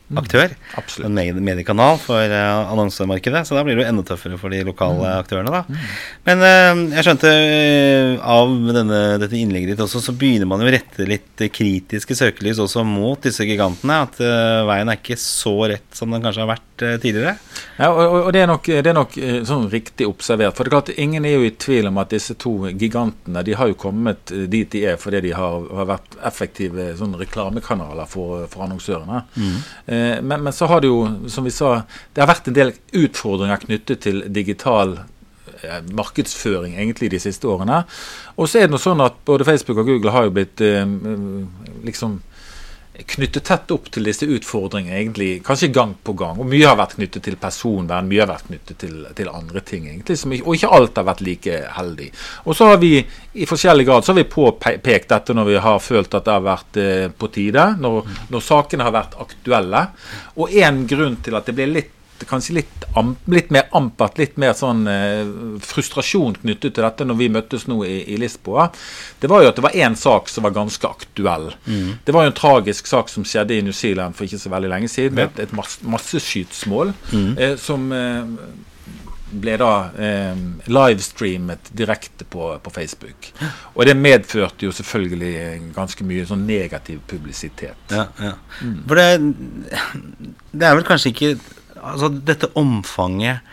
medieaktør. 0.08 0.54
Mm, 1.02 1.18
en 1.18 1.44
mediekanal 1.46 1.98
for 2.02 2.22
uh, 2.22 2.72
annonsemarkedet. 2.72 3.46
Så 3.48 3.58
da 3.58 3.64
blir 3.66 3.78
det 3.78 3.86
jo 3.86 3.90
enda 3.90 4.06
tøffere 4.06 4.38
for 4.42 4.54
de 4.54 4.62
lokale 4.68 5.02
mm. 5.02 5.22
aktørene. 5.24 5.54
da. 5.54 5.64
Mm. 5.66 5.88
Men 6.28 6.44
uh, 6.46 6.82
jeg 6.98 7.08
skjønte 7.08 7.32
uh, 7.32 8.28
av 8.36 8.54
denne, 8.76 9.02
dette 9.24 9.40
innlegget 9.40 9.74
ditt 9.74 9.84
også, 9.86 10.04
så 10.06 10.16
begynner 10.16 10.50
man 10.50 10.62
jo 10.62 10.70
å 10.70 10.76
rette 10.76 11.08
litt 11.10 11.46
kritiske 11.56 12.18
søkelys 12.18 12.62
også 12.64 12.86
mot 12.88 13.22
disse 13.26 13.48
gigantene. 13.48 14.02
At 14.06 14.20
veien 14.20 14.92
er 14.92 15.00
ikke 15.00 15.18
så 15.20 15.56
rett 15.72 15.90
som 15.96 16.14
den 16.14 16.24
kanskje 16.24 16.46
har 16.46 16.54
vært 16.54 16.86
tidligere. 17.02 17.36
Ja, 17.80 17.90
og, 17.92 18.28
og 18.28 18.32
det 18.36 18.44
er 18.44 18.50
nok, 18.50 18.68
det 18.68 18.92
er 18.92 18.98
nok 18.98 19.16
sånn 19.48 19.68
riktig 19.72 20.08
observert. 20.10 20.56
For 20.56 20.66
det 20.66 20.72
er 20.72 20.76
klart, 20.76 20.94
ingen 21.02 21.26
er 21.28 21.38
jo 21.38 21.48
i 21.48 21.54
tvil 21.60 21.90
om 21.90 22.00
at 22.02 22.14
disse 22.14 22.36
to 22.40 22.54
gigantene 22.72 23.44
de 23.46 23.56
har 23.58 23.72
jo 23.72 23.78
kommet 23.80 24.34
dit 24.52 24.70
de 24.76 24.82
er 24.90 25.00
fordi 25.00 25.22
de 25.28 25.36
har, 25.38 25.68
har 25.80 25.90
vært 25.90 26.18
effektive 26.28 26.92
sånn 27.00 27.16
reklamekanaler 27.20 28.10
for 28.10 28.46
for 28.50 28.66
annonsørene. 28.66 29.22
Mm. 29.36 29.58
Eh, 29.96 30.22
men, 30.22 30.44
men, 30.44 30.54
så 30.54 30.70
har 30.72 30.84
det 30.84 30.92
jo, 30.92 31.02
som 31.32 31.48
vi 31.48 31.54
sa, 31.54 31.78
det 32.14 32.24
har 32.24 32.32
vært 32.32 32.50
en 32.52 32.58
del 32.58 32.74
utfordringer 33.06 33.64
knyttet 33.66 34.04
til 34.06 34.24
digital 34.34 34.98
eh, 35.62 35.82
markedsføring 35.96 36.78
egentlig 36.78 37.12
de 37.14 37.22
siste 37.24 37.50
årene. 37.50 37.84
Og 38.36 38.50
så 38.50 38.62
er 38.62 38.68
det 38.68 38.76
noe 38.76 38.84
sånn 38.84 39.04
at 39.06 39.20
både 39.28 39.48
Facebook 39.48 39.82
og 39.84 39.92
Google 39.92 40.16
har 40.16 40.28
jo 40.28 40.36
blitt 40.36 40.64
eh, 40.66 40.86
liksom 41.88 42.20
knyttet 43.04 43.44
tett 43.44 43.72
opp 43.76 43.90
til 43.92 44.08
disse 44.08 44.28
utfordringene, 44.30 44.96
egentlig, 45.00 45.30
kanskje 45.46 45.72
gang 45.76 45.94
på 46.04 46.14
gang. 46.18 46.40
Og 46.40 46.48
mye 46.50 46.68
har 46.68 46.78
vært 46.80 46.96
knyttet 46.98 47.26
til 47.28 47.38
personvern, 47.40 48.08
mye 48.10 48.22
har 48.24 48.30
vært 48.30 48.48
knyttet 48.50 48.80
til, 48.84 49.02
til 49.18 49.32
andre 49.32 49.64
ting. 49.66 49.88
egentlig, 49.90 50.18
som, 50.22 50.32
Og 50.32 50.56
ikke 50.56 50.72
alt 50.78 51.02
har 51.02 51.08
vært 51.10 51.24
like 51.26 51.58
heldig. 51.78 52.10
Og 52.46 52.56
så 52.56 52.70
har 52.72 52.80
vi 52.84 52.94
i 53.36 53.48
forskjellig 53.50 53.86
grad 53.88 54.06
så 54.06 54.14
har 54.14 54.22
vi 54.22 54.30
påpekt 54.32 55.10
dette 55.12 55.36
når 55.36 55.50
vi 55.50 55.58
har 55.66 55.82
følt 55.84 56.14
at 56.16 56.28
det 56.28 56.36
har 56.38 56.46
vært 56.46 56.80
eh, 56.80 57.08
på 57.12 57.28
tide, 57.36 57.66
når, 57.80 58.14
når 58.32 58.46
sakene 58.46 58.88
har 58.88 58.96
vært 58.96 59.20
aktuelle. 59.20 59.82
Og 60.40 60.56
en 60.64 60.86
grunn 60.88 61.20
til 61.24 61.36
at 61.36 61.50
det 61.50 61.58
blir 61.58 61.74
litt 61.74 61.95
kanskje 62.24 62.56
litt, 62.60 62.86
litt, 63.32 63.50
mer 63.52 63.68
ampert, 63.76 64.18
litt 64.22 64.38
mer 64.42 64.54
sånn 64.58 64.86
eh, 64.88 65.24
frustrasjon 65.66 66.38
knyttet 66.42 66.78
til 66.78 66.86
dette 66.86 67.08
når 67.08 67.20
vi 67.20 67.30
møttes 67.34 67.68
nå 67.68 67.82
i, 67.88 67.98
i 68.14 68.20
Lisboa, 68.22 68.70
det 69.20 69.32
var 69.32 69.44
jo 69.44 69.52
at 69.52 69.60
det 69.60 69.66
var 69.66 69.76
én 69.76 69.98
sak 70.00 70.32
som 70.32 70.48
var 70.48 70.56
ganske 70.56 70.88
aktuell. 70.88 71.52
Mm. 71.66 71.98
Det 72.06 72.16
var 72.16 72.26
jo 72.26 72.32
en 72.32 72.40
tragisk 72.40 72.88
sak 72.88 73.12
som 73.12 73.28
skjedde 73.28 73.58
i 73.58 73.66
New 73.66 73.76
Zealand 73.76 74.16
for 74.16 74.28
ikke 74.28 74.42
så 74.42 74.54
veldig 74.54 74.72
lenge 74.72 74.92
siden. 74.92 75.20
Ja. 75.20 75.28
Et, 75.28 75.44
et 75.48 75.58
mass, 75.58 75.80
masseskytsmål 75.84 76.96
mm. 77.12 77.34
eh, 77.36 77.58
som 77.62 77.92
eh, 77.96 78.32
ble 79.36 79.56
da 79.60 79.72
eh, 80.00 80.38
livestreamet 80.70 81.72
direkte 81.76 82.28
på, 82.30 82.50
på, 82.64 82.74
Facebook. 82.74 83.32
Og 83.74 83.86
det 83.88 83.98
medførte 83.98 84.68
jo 84.68 84.74
selvfølgelig 84.76 85.74
ganske 85.76 86.08
mye 86.08 86.26
sånn 86.30 86.46
negativ 86.48 87.02
publisitet. 87.10 87.78
Ja, 87.92 88.08
ja. 88.22 88.36
Mm. 88.62 88.80
For 88.88 89.02
det, 89.02 89.10
det 90.54 90.70
er 90.70 90.78
vel 90.78 90.88
kanskje 90.88 91.14
ikke 91.14 91.36
altså 91.94 92.10
dette 92.10 92.52
omfanget 92.60 93.46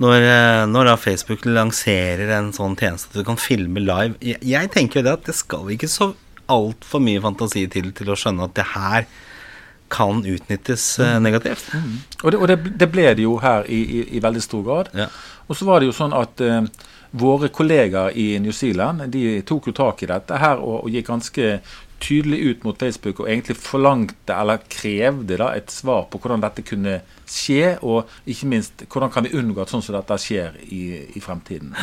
når, 0.00 0.24
eh, 0.24 0.66
når, 0.70 0.88
da 0.88 0.96
Facebook 0.96 1.44
lanserer 1.44 2.30
en 2.38 2.52
sånn 2.56 2.76
tjeneste 2.78 3.12
at 3.12 3.20
du 3.20 3.26
kan 3.28 3.40
filme 3.40 3.82
live 3.84 4.16
Jeg, 4.24 4.40
jeg 4.48 4.70
tenker 4.72 5.00
jo 5.00 5.06
det 5.06 5.16
at 5.18 5.26
det 5.28 5.36
skal 5.36 5.72
ikke 5.74 5.90
så 5.92 6.14
altfor 6.50 7.02
mye 7.04 7.20
fantasi 7.22 7.66
til 7.70 7.92
til 7.96 8.10
å 8.10 8.16
skjønne 8.18 8.48
at 8.48 8.56
det 8.56 8.70
her 8.72 9.04
kan 9.90 10.22
utnyttes 10.22 10.84
mm. 11.02 11.22
negativt. 11.22 11.72
Mm. 11.74 11.94
Og, 12.22 12.30
det, 12.30 12.38
og 12.38 12.46
det, 12.46 12.56
det, 12.78 12.88
ble 12.94 13.08
det 13.18 13.24
jo 13.24 13.36
her 13.42 13.66
i, 13.66 13.80
i, 13.82 14.02
i 14.16 14.22
veldig 14.22 14.42
stor 14.44 14.62
grad. 14.66 14.90
Ja. 14.94 15.08
Og 15.50 15.58
så 15.58 15.66
var 15.66 15.82
det 15.82 15.88
jo 15.90 15.96
sånn 15.96 16.14
at 16.14 16.42
uh, 16.46 16.60
våre 17.18 17.50
kollegaer 17.50 18.14
i 18.14 18.38
New 18.38 18.54
Zealand 18.54 19.08
de 19.10 19.40
tok 19.46 19.70
jo 19.70 19.74
tak 19.74 20.04
i 20.04 20.10
dette 20.10 20.38
her 20.38 20.62
og, 20.62 20.84
og 20.84 20.94
gikk 20.94 21.10
ganske 21.10 21.56
tydelig 22.00 22.40
ut 22.48 22.66
mot 22.66 22.78
Facebook 22.80 23.22
og 23.22 23.28
egentlig 23.28 23.56
forlangte 23.60 24.34
eller 24.34 24.62
krevde 24.72 25.38
da 25.40 25.52
et 25.56 25.72
svar 25.72 26.06
på 26.10 26.20
hvordan 26.20 26.42
dette 26.42 26.64
kunne 26.66 27.00
skje, 27.28 27.76
og 27.86 28.10
ikke 28.26 28.50
minst 28.50 28.84
hvordan 28.86 29.12
kan 29.12 29.26
vi 29.26 29.36
unngå 29.38 29.62
at 29.62 29.72
sånn 29.72 29.84
som 29.84 29.96
dette 29.98 30.18
skjer 30.20 30.56
i, 30.68 30.82
i 31.16 31.22
fremtiden. 31.22 31.74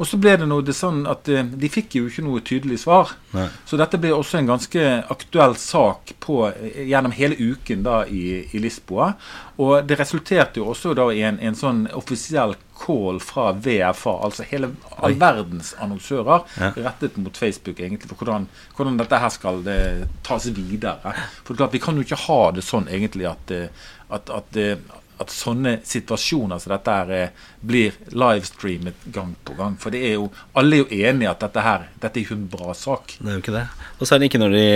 Og 0.00 0.08
så 0.08 0.16
ble 0.20 0.32
det 0.40 0.48
noe 0.48 0.64
det 0.64 0.74
sånn 0.76 1.02
at 1.10 1.28
eh, 1.28 1.44
De 1.44 1.68
fikk 1.72 1.98
jo 1.98 2.08
ikke 2.08 2.24
noe 2.24 2.40
tydelig 2.46 2.80
svar. 2.86 3.12
Nei. 3.36 3.46
Så 3.68 3.76
dette 3.80 4.00
ble 4.00 4.14
også 4.16 4.40
en 4.40 4.48
ganske 4.48 4.86
aktuell 5.12 5.56
sak 5.60 6.14
på, 6.24 6.40
eh, 6.48 6.86
gjennom 6.88 7.12
hele 7.16 7.36
uken 7.36 7.84
da 7.84 8.00
i, 8.08 8.40
i 8.48 8.62
Lisboa. 8.64 9.12
Og 9.60 9.84
det 9.84 9.98
resulterte 10.00 10.62
jo 10.62 10.70
også 10.72 10.94
da 10.96 11.10
i 11.12 11.20
en, 11.28 11.36
en 11.44 11.58
sånn 11.58 11.84
offisiell 11.96 12.56
call 12.80 13.20
fra 13.20 13.50
VFA, 13.52 14.14
altså 14.24 14.46
hele 14.48 14.70
all 15.04 15.16
verdens 15.20 15.74
annonsører, 15.84 16.46
ja. 16.56 16.70
rettet 16.86 17.18
mot 17.20 17.36
Facebook 17.36 17.82
egentlig, 17.82 18.08
for 18.08 18.22
hvordan, 18.22 18.46
hvordan 18.76 18.96
dette 19.00 19.20
her 19.20 19.34
skal 19.34 19.60
det, 19.66 19.80
tas 20.24 20.48
videre. 20.56 21.12
For 21.44 21.58
klart, 21.58 21.76
Vi 21.76 21.82
kan 21.82 22.00
jo 22.00 22.06
ikke 22.06 22.22
ha 22.24 22.40
det 22.56 22.64
sånn 22.64 22.88
egentlig 22.88 23.28
at, 23.28 23.52
eh, 23.52 23.68
at, 24.08 24.32
at, 24.32 24.56
eh, 24.56 24.80
at 25.20 25.34
sånne 25.34 25.76
situasjoner 25.86 26.60
som 26.62 26.72
dette 26.74 26.94
her 26.96 27.34
blir 27.60 27.98
livestreamet 28.14 29.04
gang 29.12 29.34
på 29.44 29.56
gang. 29.58 29.76
For 29.80 29.92
det 29.94 30.00
er 30.08 30.16
jo, 30.16 30.30
alle 30.56 30.78
er 30.78 30.82
jo 30.84 31.02
enige 31.10 31.34
at 31.34 31.44
dette 31.44 31.66
her 31.66 31.86
dette 32.00 32.22
er 32.22 32.32
jo 32.32 32.38
en 32.38 32.48
bra 32.54 32.74
sak. 32.76 33.16
Det 33.18 33.28
er 33.28 33.36
jo 33.36 33.44
ikke 33.44 33.58
det. 33.58 33.66
Og 33.98 34.06
så 34.06 34.16
er 34.16 34.22
det 34.22 34.30
ikke 34.30 34.42
når 34.42 34.56
de, 34.56 34.66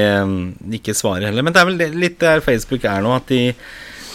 de 0.61 0.79
ikke 0.81 0.97
svarer 0.97 1.31
heller. 1.31 1.47
Men 1.47 1.57
det 1.57 1.63
er 1.63 1.71
vel 1.71 1.99
litt 2.05 2.21
der 2.23 2.45
Facebook 2.45 2.85
er 2.89 3.05
nå, 3.05 3.17
at 3.17 3.29
de 3.33 3.43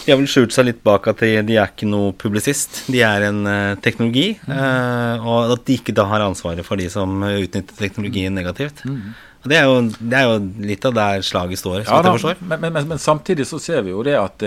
de 0.00 0.12
har 0.14 0.16
vel 0.16 0.30
skjult 0.30 0.54
seg 0.54 0.64
litt 0.64 0.78
bak 0.86 1.04
at 1.10 1.20
de, 1.22 1.28
de, 1.46 1.56
er 1.60 1.68
ikke 1.70 1.88
noe 1.88 2.14
publisist. 2.18 2.86
De 2.90 3.02
er 3.04 3.26
en 3.28 3.40
uh, 3.44 3.78
teknologi. 3.84 4.32
Mm. 4.46 4.52
Uh, 4.56 5.26
og 5.28 5.52
at 5.54 5.66
de 5.68 5.76
ikke 5.76 5.94
da 5.96 6.06
har 6.08 6.24
ansvaret 6.24 6.66
for 6.66 6.80
de 6.80 6.88
som 6.92 7.20
utnytter 7.28 7.76
teknologien 7.78 8.34
negativt. 8.34 8.80
Mm. 8.88 9.12
Det 9.40 9.56
er, 9.56 9.68
jo, 9.68 9.76
det 9.96 10.16
er, 10.18 10.26
jo, 10.28 10.64
litt 10.68 10.84
av 10.84 10.96
der 10.96 11.22
slaget 11.24 11.60
står. 11.62 11.84
Ja, 11.86 12.00
da, 12.04 12.12
men, 12.42 12.64
men, 12.66 12.80
men, 12.90 12.98
samtidig 13.00 13.46
så 13.48 13.60
ser 13.62 13.80
vi 13.86 13.94
jo 13.94 14.02
det 14.04 14.18
at 14.20 14.44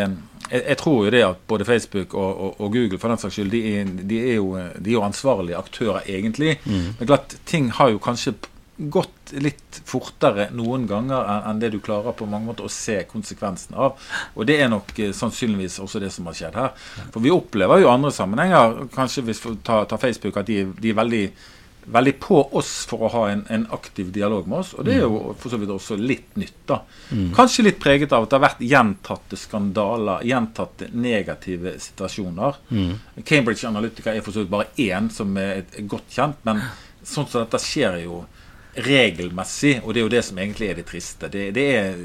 jeg, 0.53 0.63
jeg, 0.67 0.77
tror 0.79 0.98
jo 1.05 1.12
det 1.13 1.25
at 1.25 1.43
både 1.50 1.65
Facebook 1.65 2.13
og, 2.13 2.31
og, 2.31 2.55
og 2.62 2.74
Google 2.77 3.01
for 3.01 3.10
den 3.10 3.22
saks 3.22 3.39
skyld, 3.39 3.51
de, 3.51 3.62
de, 4.05 4.24
er 4.29 4.36
jo, 4.38 4.50
de, 4.55 4.89
er 4.91 4.95
jo, 5.00 5.05
ansvarlige 5.05 5.57
aktører 5.57 6.05
egentlig. 6.05 6.60
Mm. 6.65 6.93
Men 7.00 7.10
klart, 7.10 7.38
ting 7.50 7.72
har 7.74 7.89
jo 7.93 8.01
kanskje 8.03 8.36
gått 8.77 9.33
litt 9.38 9.79
fortere 9.86 10.48
noen 10.55 10.88
ganger 10.89 11.27
enn 11.45 11.60
det 11.62 11.69
du 11.75 11.79
klarer 11.83 12.15
på 12.17 12.25
mange 12.29 12.50
måter 12.50 12.65
å 12.65 12.72
se 12.74 13.00
konsekvensen 13.10 13.77
av. 13.77 14.00
Og 14.33 14.48
det 14.50 14.57
er 14.62 14.72
nok 14.72 14.93
eh, 15.00 15.13
sannsynligvis 15.15 15.79
også 15.83 16.01
det 16.01 16.10
som 16.13 16.29
har 16.29 16.38
skjedd 16.38 16.57
her. 16.57 16.72
For 17.13 17.24
vi 17.24 17.33
opplever 17.33 17.83
jo 17.83 17.91
andre 17.93 18.12
sammenhenger, 18.13 18.88
kanskje 18.93 19.25
hvis 19.29 19.43
vi 19.45 19.55
tar, 19.65 19.86
tar 19.89 20.01
Facebook, 20.01 20.39
at 20.41 20.50
de, 20.50 20.63
de, 20.74 20.89
er 20.89 21.00
veldig 21.00 21.24
veldig 21.86 22.13
på 22.22 22.40
oss 22.58 22.72
for 22.90 23.06
å 23.06 23.12
ha 23.13 23.24
en, 23.32 23.44
en, 23.50 23.66
aktiv 23.75 24.12
dialog 24.16 24.48
med 24.48 24.60
oss. 24.60 24.74
Og 24.78 24.86
det 24.88 24.96
er 24.98 25.04
jo 25.06 25.34
for 25.40 25.54
så 25.54 25.60
vidt 25.62 25.74
også 25.74 25.98
litt 26.00 26.38
nytt. 26.40 26.62
da. 26.70 26.80
Mm. 27.12 27.32
Kanskje 27.36 27.68
litt 27.68 27.82
preget 27.84 28.13
av 28.16 28.25
at 28.25 28.32
det 28.32 28.40
har 28.40 28.46
vært 28.46 28.63
gjentatte 28.68 29.40
skandaler, 29.40 30.24
gjentatte 30.30 30.90
negative 30.94 31.75
situasjoner. 31.84 32.62
Mm. 32.70 32.94
Cambridge 33.24 33.68
Analytica 33.68 34.13
er 34.13 34.25
for 34.25 34.36
så 34.36 34.44
vidt 34.44 34.54
bare 34.54 34.72
én 34.80 35.10
som 35.13 35.36
er 35.38 35.66
godt 35.90 36.12
kjent, 36.13 36.40
men 36.48 36.63
sånn 37.04 37.28
som 37.28 37.44
dette 37.44 37.62
skjer 37.62 38.04
jo 38.06 38.24
regelmessig, 38.74 39.80
og 39.84 39.94
det 39.94 40.02
er 40.02 40.08
jo 40.08 40.13
det 40.16 40.24
som 40.25 40.40
egentlig 40.42 40.70
er 40.72 40.80
det 40.80 40.88
triste. 40.90 41.30
Det, 41.30 41.50
det 41.54 41.66
er 41.78 42.00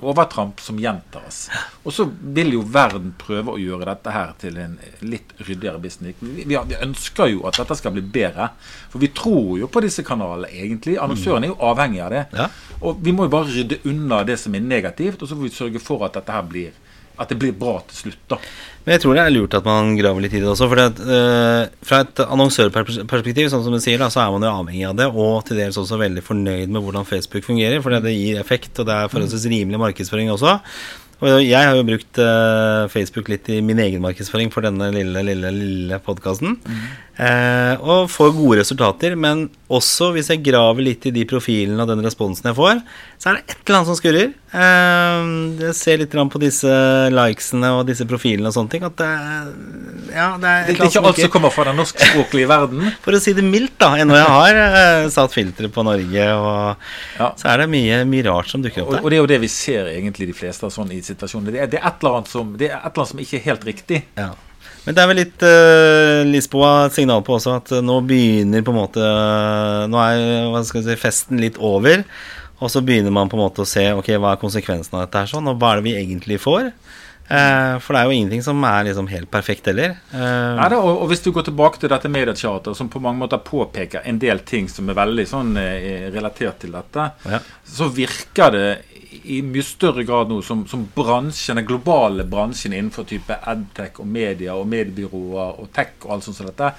overtramp 0.00 0.60
som 0.60 0.78
gjentas. 0.78 1.46
Og 1.82 1.92
så 1.92 2.04
vil 2.20 2.52
jo 2.56 2.62
verden 2.72 3.14
prøve 3.18 3.54
å 3.54 3.60
gjøre 3.60 3.88
dette 3.88 4.12
her 4.12 4.34
til 4.40 4.58
en 4.60 4.76
litt 5.00 5.32
ryddigere 5.40 5.80
business. 5.80 6.18
Vi, 6.20 6.44
vi, 6.44 6.78
ønsker 6.80 7.32
jo 7.32 7.46
at 7.48 7.60
dette 7.60 7.78
skal 7.78 7.94
bli 7.96 8.04
bedre. 8.04 8.50
For 8.92 9.02
vi 9.02 9.12
tror 9.16 9.56
jo 9.62 9.70
på 9.72 9.82
disse 9.84 10.04
kanalene, 10.06 10.52
egentlig. 10.52 10.98
Annonsøren 11.00 11.46
er 11.46 11.54
jo 11.54 11.60
avhengig 11.70 12.02
av 12.04 12.12
det. 12.12 12.24
Ja. 12.36 12.50
Og 12.82 13.00
vi 13.04 13.14
må 13.16 13.28
jo 13.28 13.36
bare 13.36 13.52
rydde 13.52 13.80
unna 13.88 14.20
det 14.28 14.38
som 14.42 14.56
er 14.56 14.64
negativt, 14.64 15.22
og 15.22 15.30
så 15.30 15.38
får 15.38 15.48
vi 15.48 15.54
sørge 15.54 15.82
for 15.82 16.04
at 16.06 16.18
dette 16.18 16.34
her 16.34 16.44
blir 16.50 16.82
at 17.16 17.30
det 17.32 17.38
blir 17.40 17.54
bra 17.56 17.78
til 17.88 17.96
slutt. 17.96 18.24
da. 18.28 18.38
Men 18.86 18.94
jeg 18.94 19.02
tror 19.02 19.16
det 19.18 19.22
er 19.24 19.32
lurt 19.34 19.54
at 19.58 19.64
man 19.66 19.96
graver 19.98 20.22
litt 20.22 20.34
i 20.38 20.40
det 20.40 20.46
også. 20.46 20.68
For 20.70 20.78
det, 20.78 21.06
uh, 21.10 21.86
fra 21.88 22.04
et 22.04 22.20
annonsørperspektiv 22.22 23.48
sånn 23.50 23.64
som 23.64 23.74
du 23.74 23.80
sier 23.82 23.98
da, 23.98 24.06
så 24.14 24.22
er 24.22 24.30
man 24.30 24.46
jo 24.46 24.52
avhengig 24.52 24.84
av 24.86 25.00
det, 25.00 25.08
og 25.10 25.40
til 25.48 25.58
dels 25.58 25.78
også 25.80 25.98
veldig 25.98 26.22
fornøyd 26.22 26.70
med 26.70 26.84
hvordan 26.84 27.08
Facebook 27.08 27.42
fungerer. 27.48 27.82
For 27.82 27.98
det 27.98 28.14
gir 28.14 28.38
effekt, 28.38 28.78
og 28.78 28.86
det 28.86 28.94
er 28.94 29.10
forholdsvis 29.10 29.48
rimelig 29.50 29.82
markedsføring 29.82 30.30
også. 30.36 30.60
Og 31.24 31.40
jeg 31.40 31.56
har 31.56 31.72
jo 31.72 31.84
brukt 31.88 32.18
uh, 32.20 32.84
Facebook 32.92 33.30
litt 33.32 33.48
i 33.48 33.62
min 33.64 33.78
egen 33.80 34.02
markedsføring 34.04 34.50
for 34.52 34.66
denne 34.66 34.90
lille, 34.92 35.22
lille, 35.24 35.50
lille 35.54 35.98
podkasten. 36.04 36.58
Mm. 36.60 36.82
Uh, 37.16 37.74
og 37.80 38.10
får 38.12 38.34
gode 38.36 38.58
resultater. 38.60 39.16
Men 39.16 39.46
også 39.72 40.10
hvis 40.12 40.28
jeg 40.30 40.44
graver 40.44 40.84
litt 40.84 41.08
i 41.08 41.14
de 41.16 41.24
profilene 41.28 41.80
og 41.82 41.88
den 41.88 42.04
responsen 42.04 42.50
jeg 42.50 42.58
får, 42.58 42.84
så 43.16 43.30
er 43.30 43.38
det 43.38 43.54
et 43.54 43.60
eller 43.64 43.78
annet 43.78 43.88
som 43.88 43.96
skurrer. 43.96 44.32
Uh, 44.52 45.60
jeg 45.60 45.76
ser 45.76 46.00
litt 46.02 46.12
på 46.12 46.40
disse 46.40 46.72
likesene 47.12 47.70
og 47.78 47.86
disse 47.88 48.04
profilene 48.08 48.50
og 48.50 48.56
sånne 48.56 48.72
ting. 48.74 48.84
At 48.84 48.96
det, 49.00 49.08
ja, 50.12 50.28
det 50.36 50.50
er, 50.50 50.66
det 50.68 50.74
er 50.76 50.88
ikke 50.90 51.02
alt 51.02 51.20
som 51.22 51.32
kommer 51.32 51.54
fra 51.54 51.64
den 51.70 51.80
norskspråklige 51.80 52.50
verden? 52.50 52.90
For 53.04 53.16
å 53.16 53.20
si 53.22 53.32
det 53.36 53.44
mildt, 53.46 53.78
da. 53.80 53.94
Ennå 54.02 54.18
jeg 54.20 54.28
har 54.36 55.08
satt 55.12 55.32
filtre 55.34 55.72
på 55.72 55.84
Norge, 55.86 56.28
og 56.36 56.88
ja. 57.16 57.30
så 57.40 57.52
er 57.54 57.64
det 57.64 57.70
mye, 57.72 58.02
mye, 58.08 58.26
rart 58.28 58.52
som 58.52 58.64
dukker 58.64 58.84
opp 58.84 58.92
der. 58.98 59.00
Og, 59.00 59.08
og, 59.08 59.12
det 59.12 59.18
er 59.18 59.24
jo 59.24 59.30
det 59.32 59.40
vi 59.46 59.52
ser 59.52 59.92
egentlig 59.94 60.30
de 60.32 60.36
fleste 60.36 60.70
sånn 60.72 60.92
i 60.92 61.00
situasjoner. 61.04 61.56
Det 61.56 61.64
er, 61.64 61.72
det 61.72 61.80
er, 61.80 61.88
et, 61.88 62.02
eller 62.02 62.20
annet 62.20 62.32
som, 62.36 62.52
det 62.52 62.68
er 62.68 62.76
et 62.76 62.90
eller 62.90 63.06
annet 63.06 63.14
som 63.14 63.24
ikke 63.24 63.40
er 63.40 63.46
helt 63.48 63.66
riktig. 63.72 64.02
Ja. 64.20 64.34
Men 64.86 64.94
det 64.94 65.02
er 65.02 65.08
vel 65.10 65.18
litt 65.18 65.42
uh, 65.42 66.20
Lisboa 66.28 66.72
signal 66.94 67.24
på 67.26 67.34
også 67.40 67.56
at 67.58 67.72
nå 67.82 67.98
begynner 68.06 68.62
på 68.62 68.70
en 68.70 68.78
måte 68.78 69.06
Nå 69.90 69.98
er 69.98 70.50
hva 70.52 70.62
skal 70.66 70.84
si, 70.86 70.94
festen 71.00 71.42
litt 71.42 71.58
over. 71.58 72.04
Og 72.56 72.72
så 72.72 72.80
begynner 72.84 73.12
man 73.12 73.28
på 73.28 73.36
en 73.36 73.44
måte 73.44 73.64
å 73.64 73.68
se 73.68 73.84
ok, 73.92 74.14
hva 74.20 74.34
er 74.34 74.40
konsekvensen 74.40 74.96
av 74.96 75.04
dette 75.04 75.24
her 75.24 75.32
sånn, 75.32 75.50
og 75.50 75.58
hva 75.60 75.74
er 75.74 75.82
det 75.82 75.88
vi 75.90 75.98
egentlig 75.98 76.40
får. 76.40 76.70
Eh, 77.26 77.76
for 77.82 77.90
det 77.92 78.00
er 78.00 78.06
jo 78.06 78.14
ingenting 78.14 78.42
som 78.46 78.62
er 78.68 78.86
liksom 78.86 79.08
helt 79.10 79.30
perfekt 79.32 79.66
heller. 79.66 79.96
Eh. 80.14 80.52
Nei, 80.60 80.68
da, 80.70 80.78
og, 80.78 81.02
og, 81.02 81.08
hvis 81.10 81.24
du 81.24 81.32
går 81.34 81.48
tilbake 81.48 81.82
til 81.82 81.90
dette 81.90 82.10
mediecharter, 82.12 82.76
som 82.78 82.90
på 82.92 83.02
mange 83.02 83.24
måter 83.24 83.42
påpeker 83.42 84.06
en 84.06 84.20
del 84.22 84.44
ting 84.46 84.70
som 84.70 84.88
er 84.92 84.98
veldig 84.98 85.26
sånn 85.28 85.56
eh, 85.60 86.06
relatert 86.14 86.62
til 86.62 86.76
dette, 86.76 87.08
ja. 87.26 87.42
så 87.66 87.90
virker 87.92 88.54
det 88.54 88.68
i 89.24 89.40
mye 89.44 89.64
større 89.64 90.04
grad 90.06 90.30
nå 90.30 90.40
som, 90.44 90.64
som 90.68 90.84
bransjen, 90.94 91.58
den 91.58 91.66
globale 91.68 92.24
bransjen 92.28 92.74
innenfor 92.76 93.06
type 93.08 93.36
adtech 93.50 94.00
og 94.02 94.08
media 94.10 94.56
og 94.56 94.68
mediebyråer 94.70 95.60
og 95.62 95.70
tech 95.76 95.96
og 96.04 96.16
alt 96.16 96.26
sånt 96.26 96.38
som 96.40 96.48
dette, 96.48 96.72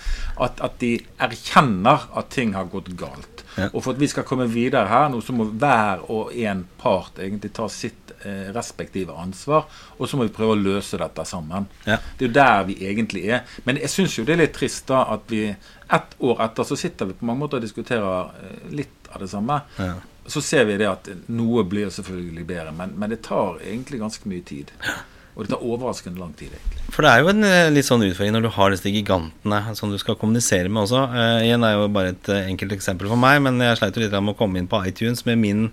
at, 0.45 0.61
at, 0.63 0.77
de 0.81 0.93
erkjenner 1.23 2.07
at 2.17 2.31
ting 2.33 2.53
har 2.57 2.69
gått 2.71 2.91
galt. 2.99 3.43
Ja. 3.57 3.69
Og 3.71 3.81
for 3.81 3.95
at 3.95 4.01
vi 4.01 4.09
skal 4.11 4.25
komme 4.27 4.45
videre 4.51 4.85
her 4.89 5.07
nå, 5.09 5.21
så 5.25 5.33
må 5.33 5.47
hver 5.49 6.03
og 6.13 6.35
en 6.35 6.65
part 6.77 7.17
egentlig 7.23 7.53
ta 7.57 7.65
sitt 7.71 8.13
eh, 8.19 8.51
respektive 8.55 9.15
ansvar, 9.17 9.65
og 9.97 10.09
så 10.09 10.19
må 10.19 10.27
vi 10.27 10.35
prøve 10.35 10.53
å 10.53 10.59
løse 10.61 10.99
dette 11.01 11.25
sammen. 11.25 11.65
Ja. 11.87 11.97
Det 11.97 12.27
er 12.27 12.29
jo 12.29 12.35
der 12.37 12.67
vi 12.69 12.77
egentlig 12.89 13.25
er. 13.31 13.57
Men 13.65 13.81
jeg 13.81 13.93
syns 13.93 14.19
jo 14.19 14.27
det 14.27 14.37
er 14.37 14.45
litt 14.45 14.55
trist 14.57 14.85
da 14.91 15.07
at 15.15 15.25
vi 15.31 15.47
ett 15.47 16.19
år 16.19 16.43
etter 16.43 16.67
så 16.67 16.75
sitter 16.77 17.09
vi 17.09 17.17
på 17.17 17.25
mange 17.25 17.45
måter 17.45 17.61
og 17.61 17.65
diskuterer 17.65 18.37
eh, 18.43 18.69
litt 18.77 19.11
av 19.13 19.23
det 19.23 19.31
samme. 19.31 19.63
Ja 19.79 19.95
så 20.27 20.41
ser 20.43 20.65
vi 20.67 20.79
det 20.79 20.89
at 20.89 21.07
noe 21.31 21.63
blir 21.67 21.91
selvfølgelig 21.93 22.47
bedre, 22.47 22.73
men, 22.75 22.95
men 22.99 23.13
det 23.13 23.21
tar 23.27 23.61
egentlig 23.63 24.01
ganske 24.01 24.27
mye 24.29 24.43
tid. 24.47 24.73
Og 25.37 25.45
det 25.45 25.53
tar 25.53 25.61
overraskende 25.61 26.17
lang 26.17 26.31
tid. 26.33 26.49
egentlig. 26.49 26.83
For 26.89 27.05
det 27.05 27.11
er 27.11 27.21
jo 27.21 27.29
en 27.29 27.45
eh, 27.45 27.69
litt 27.69 27.85
sånn 27.85 28.01
utfordring 28.07 28.33
når 28.33 28.47
du 28.47 28.51
har 28.55 28.73
disse 28.73 28.89
gigantene 28.89 29.75
som 29.77 29.91
du 29.93 29.97
skal 30.01 30.17
kommunisere 30.17 30.71
med 30.71 30.87
også. 30.87 31.03
Uh, 31.13 31.45
igjen 31.45 31.65
er 31.67 31.75
jo 31.75 31.87
bare 31.93 32.15
et 32.15 32.31
uh, 32.33 32.39
enkelt 32.41 32.73
eksempel 32.73 33.11
for 33.11 33.21
meg, 33.21 33.43
men 33.45 33.61
jeg 33.61 33.77
sleit 33.77 33.99
jo 33.99 34.01
litt 34.01 34.15
med 34.17 34.33
å 34.33 34.39
komme 34.39 34.57
inn 34.57 34.69
på 34.71 34.81
iTunes 34.89 35.21
med 35.29 35.37
min 35.43 35.67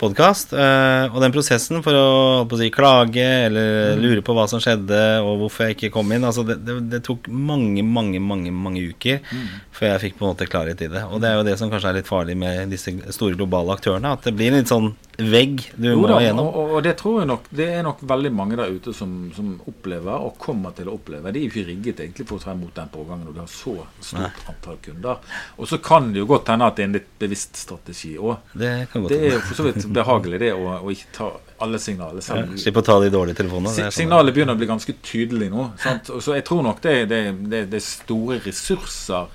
podkast. 0.00 0.52
Uh, 0.56 1.08
og 1.12 1.20
den 1.22 1.34
prosessen 1.34 1.82
for 1.84 1.96
å, 1.96 2.08
å 2.44 2.58
si, 2.60 2.68
klage 2.74 3.24
eller 3.46 3.96
mm. 3.96 4.02
lure 4.02 4.24
på 4.26 4.36
hva 4.36 4.46
som 4.50 4.62
skjedde 4.62 5.00
og 5.24 5.42
hvorfor 5.42 5.66
jeg 5.66 5.76
ikke 5.76 5.92
kom 5.94 6.12
inn 6.14 6.26
altså 6.26 6.44
det, 6.46 6.58
det, 6.66 6.78
det 6.92 7.02
tok 7.06 7.30
mange, 7.30 7.84
mange 7.84 8.20
mange, 8.22 8.52
mange 8.52 8.84
uker 8.90 9.22
mm. 9.24 9.48
før 9.76 9.92
jeg 9.94 10.04
fikk 10.06 10.18
på 10.18 10.26
en 10.26 10.34
måte 10.34 10.48
klarhet 10.50 10.84
i 10.84 10.90
det. 10.92 11.04
Og 11.10 11.22
det 11.22 11.30
er 11.30 11.40
jo 11.40 11.46
det 11.48 11.56
som 11.60 11.72
kanskje 11.72 11.92
er 11.92 12.00
litt 12.00 12.10
farlig 12.10 12.36
med 12.38 12.72
disse 12.72 12.94
store 13.16 13.38
globale 13.38 13.76
aktørene. 13.76 14.14
At 14.16 14.28
det 14.28 14.36
blir 14.36 14.52
en 14.52 14.60
litt 14.60 14.72
sånn 14.72 14.92
vegg 15.16 15.62
du 15.76 15.88
jo, 15.88 15.96
må 16.02 16.08
da, 16.10 16.18
gjennom. 16.20 16.48
Og, 16.50 16.72
og, 16.76 16.80
det 16.84 16.92
tror 17.00 17.20
jeg 17.22 17.28
nok 17.30 17.46
Det 17.56 17.66
er 17.78 17.84
nok 17.86 18.02
veldig 18.04 18.32
mange 18.36 18.58
der 18.60 18.72
ute 18.72 18.92
som, 18.96 19.14
som, 19.36 19.54
opplever, 19.68 20.12
og 20.12 20.36
kommer 20.40 20.74
til 20.76 20.90
å 20.90 20.96
oppleve. 20.98 21.32
De 21.32 21.40
er 21.40 21.46
jo 21.46 21.52
ikke 21.52 21.68
rigget 21.70 22.02
egentlig 22.04 22.26
for 22.28 22.40
å 22.40 22.44
ta 22.44 22.52
imot 22.56 22.74
den 22.76 22.92
pågangen 22.92 23.24
når 23.28 23.36
du 23.36 23.40
har 23.42 23.50
så 23.50 23.76
stort 24.00 24.20
Nei. 24.20 24.46
antall 24.52 24.80
kunder. 24.84 25.36
Og 25.56 25.70
så 25.70 25.80
kan 25.82 26.10
det 26.12 26.22
jo 26.22 26.28
godt 26.30 26.52
hende 26.52 26.68
at 26.68 26.76
det 26.76 26.84
er 26.84 26.90
en 26.90 26.98
litt 26.98 27.08
bevisst 27.20 27.60
strategi 27.60 28.14
òg. 28.18 28.52
Det, 28.52 28.72
det 29.08 29.20
er 29.20 29.36
jo 29.38 29.42
for 29.46 29.58
så 29.58 29.68
vidt 29.68 29.85
behagelig, 29.94 30.40
det, 30.42 30.52
å, 30.54 30.78
å 30.82 30.92
ikke 30.92 31.12
ta 31.14 31.32
alle 31.64 31.80
signaler. 31.80 32.20
Ja, 32.20 32.44
Slipp 32.60 32.80
å 32.82 32.84
ta 32.84 32.98
de 33.00 33.10
dårlige 33.12 33.40
telefonene. 33.40 33.72
Si, 33.72 33.84
Signalet 34.02 34.36
begynner 34.36 34.56
å 34.56 34.60
bli 34.60 34.68
ganske 34.68 34.94
tydelig 35.04 35.48
nå. 35.52 35.70
Sant? 35.80 36.10
Så 36.20 36.36
jeg 36.36 36.44
tror 36.48 36.64
nok 36.66 36.82
det, 36.84 36.96
det, 37.12 37.20
det, 37.46 37.62
det 37.72 37.80
er 37.80 37.86
store 37.86 38.40
ressurser 38.44 39.32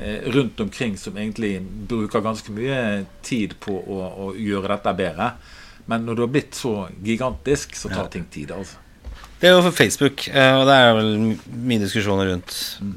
Eh, 0.00 0.30
rundt 0.30 0.60
omkring 0.60 0.98
som 0.98 1.16
egentlig 1.16 1.62
bruker 1.88 2.20
ganske 2.20 2.52
mye 2.52 3.04
tid 3.24 3.54
på 3.60 3.72
å, 3.72 4.00
å, 4.04 4.26
gjøre 4.36 4.74
dette 4.74 4.92
bedre. 4.98 5.30
Men 5.88 6.04
når 6.04 6.18
du 6.18 6.20
har 6.20 6.32
blitt 6.34 6.58
så 6.58 6.72
gigantisk, 7.02 7.76
så 7.76 7.88
tar 7.88 8.10
ting 8.12 8.26
tid. 8.30 8.52
altså. 8.52 8.76
Det 9.36 9.50
er 9.50 9.52
jo 9.52 9.64
for 9.66 9.76
Facebook, 9.76 10.22
eh, 10.32 10.54
og 10.56 10.62
det 10.64 10.74
er 10.80 10.94
vel 10.96 11.10
mye 11.68 11.80
diskusjoner 11.82 12.30
rundt 12.30 12.54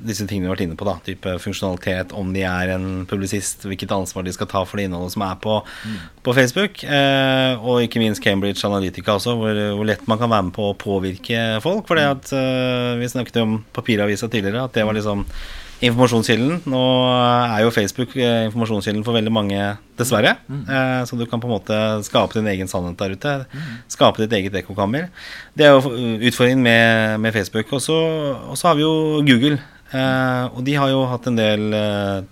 disse 0.07 0.23
tingene 0.23 0.47
vi 0.47 0.47
har 0.47 0.55
vært 0.55 0.63
inne 0.69 0.77
på. 0.79 0.87
da, 0.87 0.95
Type 1.03 1.33
funksjonalitet, 1.43 2.13
om 2.15 2.31
de 2.31 2.45
er 2.47 2.71
en 2.77 3.03
publisist, 3.09 3.65
hvilket 3.67 3.91
ansvar 3.91 4.23
de 4.23 4.31
skal 4.35 4.47
ta 4.47 4.63
for 4.63 4.79
det 4.79 4.87
innholdet 4.87 5.17
som 5.17 5.25
er 5.27 5.35
på, 5.43 5.57
mm. 5.59 5.97
på 6.23 6.35
Facebook. 6.37 6.83
Eh, 6.87 7.59
og 7.59 7.83
ikke 7.83 7.99
minst 7.99 8.23
Cambridge 8.23 8.63
Analytica 8.63 9.17
også, 9.17 9.35
hvor, 9.35 9.63
hvor, 9.75 9.89
lett 9.89 10.07
man 10.07 10.21
kan 10.21 10.31
være 10.31 10.47
med 10.47 10.55
på 10.55 10.69
å 10.69 10.77
påvirke 10.79 11.43
folk. 11.65 11.83
For 11.89 11.99
det 11.99 12.07
at 12.07 12.31
vi 13.01 13.11
snakket 13.11 13.43
om 13.43 13.59
papiravisa 13.75 14.31
tidligere, 14.31 14.63
at 14.69 14.79
det 14.79 14.87
var 14.87 14.95
liksom 14.95 15.27
informasjonskilden. 15.79 16.59
Nå 16.69 16.81
er 17.09 17.63
jo 17.63 17.71
Facebook 17.73 18.15
eh, 18.19 18.45
informasjonskilden 18.49 19.03
for 19.05 19.15
veldig 19.15 19.31
mange, 19.33 19.61
dessverre. 19.99 20.35
Mm. 20.51 20.63
Eh, 20.67 21.01
så 21.07 21.19
du 21.19 21.25
kan 21.29 21.41
på 21.41 21.47
en 21.47 21.55
måte 21.55 21.79
skape 22.07 22.35
din 22.35 22.49
egen 22.51 22.71
sannhet 22.71 22.99
der 22.99 23.15
ute. 23.15 23.35
Mm. 23.53 23.73
Skape 23.95 24.23
ditt 24.23 24.35
eget 24.35 24.59
ekkokammer. 24.61 25.07
Det 25.55 25.67
er 25.67 25.75
jo 25.75 25.93
utfordringen 26.29 26.63
med, 26.65 27.19
med 27.23 27.35
Facebook. 27.35 27.71
Og 27.75 27.83
så 27.83 28.67
har 28.67 28.79
vi 28.79 28.85
jo 28.85 29.23
Google. 29.27 29.59
Eh, 29.89 30.45
og 30.51 30.63
de 30.67 30.75
har 30.79 30.91
jo 30.91 31.05
hatt 31.09 31.31
en 31.31 31.39
del 31.39 31.69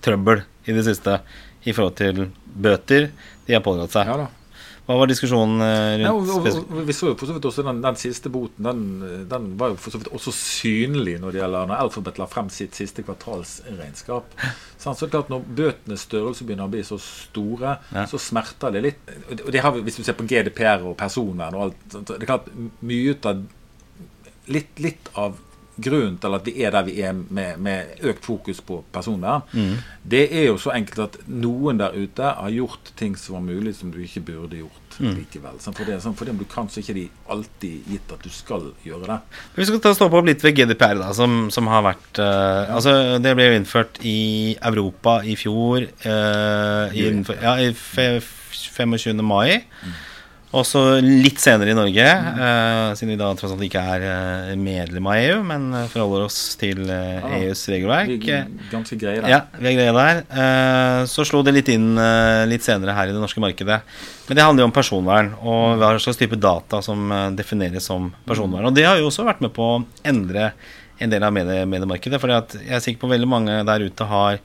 trøbbel 0.04 0.44
i 0.68 0.76
det 0.76 0.84
siste 0.88 1.22
i 1.68 1.74
forhold 1.74 1.96
til 2.00 2.28
bøter 2.58 3.10
de 3.48 3.56
har 3.56 3.64
pådratt 3.64 3.96
seg. 3.96 4.10
Ja, 4.10 4.26
da. 4.26 4.28
Hva 4.88 4.96
var 5.02 5.10
diskusjonen 5.10 5.60
eh, 5.66 5.94
rundt 6.00 6.06
Nei, 6.06 6.12
og, 6.16 6.46
og, 6.48 6.60
og, 6.72 6.84
Vi 6.88 6.96
så 6.96 7.10
jo 7.10 7.16
for 7.20 7.28
så 7.28 7.36
vidt 7.36 7.48
også 7.50 7.66
den, 7.68 7.82
den 7.84 7.98
siste 8.00 8.32
boten. 8.32 8.64
Den, 8.64 9.26
den, 9.28 9.50
var 9.60 9.74
jo 9.74 9.80
for 9.84 9.92
så 9.92 10.00
vidt 10.00 10.14
også 10.16 10.32
synlig 10.36 11.18
når 11.20 11.36
det 11.36 11.42
gjelder 11.42 11.68
når 11.68 11.82
Alphabet 11.84 12.22
la 12.22 12.28
frem 12.32 12.52
sitt 12.54 12.78
siste 12.78 13.04
kvartalsregnskap. 13.08 14.32
Så, 14.78 14.94
det 14.94 15.08
er 15.08 15.14
klart 15.16 15.32
Når 15.34 15.46
bøtenes 15.58 16.04
størrelse 16.06 16.46
begynner 16.46 16.70
å 16.70 16.72
bli 16.72 16.84
så 16.86 17.00
store, 17.02 17.72
ja. 17.90 18.04
så 18.08 18.20
smerter 18.22 18.76
det 18.76 18.84
litt. 18.86 19.10
Og 19.34 19.50
det 19.52 19.64
har 19.66 19.74
vi, 19.76 19.82
Hvis 19.88 19.98
du 20.00 20.04
ser 20.06 20.16
på 20.16 20.28
GDPR 20.30 20.86
og 20.86 20.94
personvern 21.00 21.58
og 21.58 21.66
alt 21.66 21.98
Det 21.98 22.20
er 22.20 22.30
klart 22.30 22.52
mye 22.86 23.16
ut 23.16 23.28
av 23.28 23.42
litt, 24.54 24.72
litt 24.80 25.10
av 25.18 25.42
grunnen 25.78 26.18
til 26.22 26.36
at 26.38 26.48
vi 26.48 26.54
er 26.66 26.74
der 26.74 26.86
vi 26.88 26.98
er 27.06 27.14
med, 27.14 27.62
med 27.62 28.02
økt 28.10 28.26
fokus 28.26 28.62
på 28.66 28.82
personvern, 28.94 29.46
mm. 29.54 29.78
det 30.04 30.26
er 30.32 30.50
jo 30.50 30.58
så 30.62 30.74
enkelt 30.76 31.04
at 31.06 31.18
noen 31.28 31.80
der 31.82 31.96
ute 31.96 32.34
har 32.40 32.54
gjort 32.54 32.92
ting 33.00 33.18
som 33.20 33.38
var 33.38 33.46
mulig 33.48 33.76
som 33.78 33.92
du 33.94 34.00
ikke 34.04 34.26
burde 34.32 34.62
gjort 34.62 34.98
mm. 35.00 35.14
likevel. 35.20 35.60
For, 35.62 35.84
det, 35.86 36.00
for 36.04 36.26
det, 36.30 36.36
du 36.40 36.46
kan, 36.50 36.70
så 36.70 36.82
ikke 36.82 36.98
de 36.98 37.06
alltid 37.34 37.92
gitt 37.92 38.14
at 38.14 38.26
du 38.26 38.34
skal 38.34 38.72
gjøre 38.86 39.12
det. 39.12 39.20
Vi 39.58 39.68
skal 39.70 39.84
ta 39.84 39.94
stoppe 39.98 40.20
opp 40.20 40.28
litt 40.30 40.44
ved 40.46 40.58
GDPR, 40.58 40.98
da, 41.02 41.12
som, 41.18 41.48
som 41.54 41.70
har 41.72 41.86
vært 41.92 42.22
uh. 42.24 42.76
Altså, 42.78 42.94
det 43.24 43.36
ble 43.38 43.52
jo 43.52 43.62
innført 43.62 44.02
i 44.06 44.20
Europa 44.56 45.20
i 45.26 45.38
fjor, 45.40 45.88
uh, 46.06 46.94
i, 46.94 47.08
ja, 47.42 47.58
i 47.62 47.72
25. 47.74 49.24
mai. 49.26 49.62
Mm. 49.84 49.98
Og 50.56 50.64
så 50.64 50.82
litt 51.04 51.42
senere 51.44 51.74
i 51.74 51.76
Norge, 51.76 52.04
eh, 52.08 52.94
siden 52.96 53.12
vi 53.12 53.18
da 53.20 53.28
tross 53.36 53.52
alt 53.52 53.64
ikke 53.66 53.82
er 53.84 54.06
eh, 54.08 54.54
medlem 54.56 55.10
av 55.12 55.18
EU, 55.20 55.42
men 55.50 55.66
eh, 55.76 55.90
forholder 55.92 56.24
oss 56.24 56.38
til 56.60 56.86
eh, 56.88 57.20
ah, 57.20 57.34
EUs 57.42 57.66
regelverk. 57.68 58.14
Vi 58.14 58.32
er 58.32 58.46
ganske 58.72 58.96
greie 59.02 59.20
der. 59.20 59.28
Ja, 59.34 59.42
vi 59.60 59.68
er 59.74 59.76
greie 59.76 59.96
der. 59.98 60.22
Eh, 60.24 61.02
så 61.12 61.26
slo 61.28 61.42
det 61.44 61.52
litt 61.58 61.72
inn 61.74 62.00
litt 62.48 62.64
senere 62.64 62.96
her 62.96 63.12
i 63.12 63.16
det 63.16 63.20
norske 63.20 63.44
markedet. 63.44 63.82
Men 64.30 64.40
det 64.40 64.46
handler 64.46 64.64
jo 64.64 64.70
om 64.70 64.76
personvern, 64.78 65.34
og 65.44 65.82
hva 65.82 65.92
slags 66.00 66.22
type 66.22 66.40
data 66.40 66.80
som 66.86 67.12
defineres 67.36 67.90
som 67.92 68.14
personvern. 68.28 68.70
Og 68.70 68.78
det 68.78 68.88
har 68.88 69.02
jo 69.02 69.12
også 69.12 69.28
vært 69.28 69.44
med 69.44 69.52
på 69.56 69.68
å 69.74 69.82
endre 70.08 70.54
en 71.04 71.12
del 71.12 71.28
av 71.28 71.36
medie 71.36 71.68
mediemarkedet. 71.68 72.22
For 72.24 72.32
jeg 72.32 72.72
er 72.72 72.84
sikker 72.84 73.04
på 73.04 73.12
veldig 73.12 73.30
mange 73.30 73.60
der 73.68 73.84
ute 73.84 74.08
har 74.08 74.40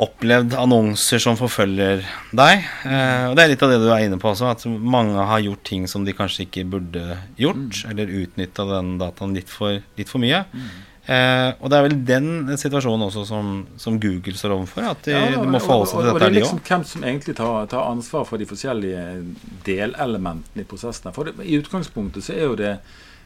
opplevd 0.00 0.54
annonser 0.56 1.20
som 1.20 1.36
forfølger 1.36 2.00
deg. 2.32 2.62
Eh, 2.88 3.26
og 3.28 3.34
det 3.36 3.44
er 3.44 3.50
litt 3.52 3.64
av 3.64 3.74
det 3.74 3.80
du 3.82 3.90
er 3.92 4.06
inne 4.06 4.18
på 4.20 4.30
også, 4.30 4.48
at 4.54 4.64
mange 4.68 5.26
har 5.28 5.42
gjort 5.44 5.64
ting 5.68 5.84
som 5.90 6.06
de 6.06 6.14
kanskje 6.16 6.46
ikke 6.46 6.64
burde 6.72 7.18
gjort, 7.40 7.82
eller 7.90 8.14
utnytta 8.22 8.66
den 8.70 8.96
dataen 9.02 9.36
litt 9.36 9.52
for, 9.52 9.82
litt 9.98 10.12
for 10.12 10.22
mye. 10.22 10.40
Eh, 11.02 11.50
og 11.58 11.68
det 11.68 11.78
er 11.78 11.86
vel 11.88 11.96
den 12.08 12.56
situasjonen 12.56 13.08
også 13.08 13.26
som, 13.28 13.52
som 13.76 14.00
Google 14.00 14.36
står 14.38 14.56
overfor, 14.56 14.88
at 14.94 15.04
de, 15.04 15.16
Ja, 15.16 15.24
de 15.34 15.44
må 15.50 15.60
forholde 15.60 15.90
seg 15.90 15.98
til 15.98 16.08
og, 16.08 16.14
og, 16.14 16.20
det 16.22 16.28
er 16.30 16.36
liksom 16.38 16.64
hvem 16.68 16.84
som 16.88 17.06
egentlig 17.08 17.36
tar, 17.42 17.70
tar 17.72 17.88
ansvar 17.90 18.28
for 18.28 18.40
de 18.40 18.48
forskjellige 18.48 19.06
delelementene 19.66 20.64
i 20.64 20.68
prosessene. 20.68 21.12
For 21.16 21.28
det, 21.28 21.36
I 21.42 21.58
utgangspunktet 21.60 22.24
så 22.28 22.38
er 22.38 22.46
jo 22.46 22.60
det 22.60 22.76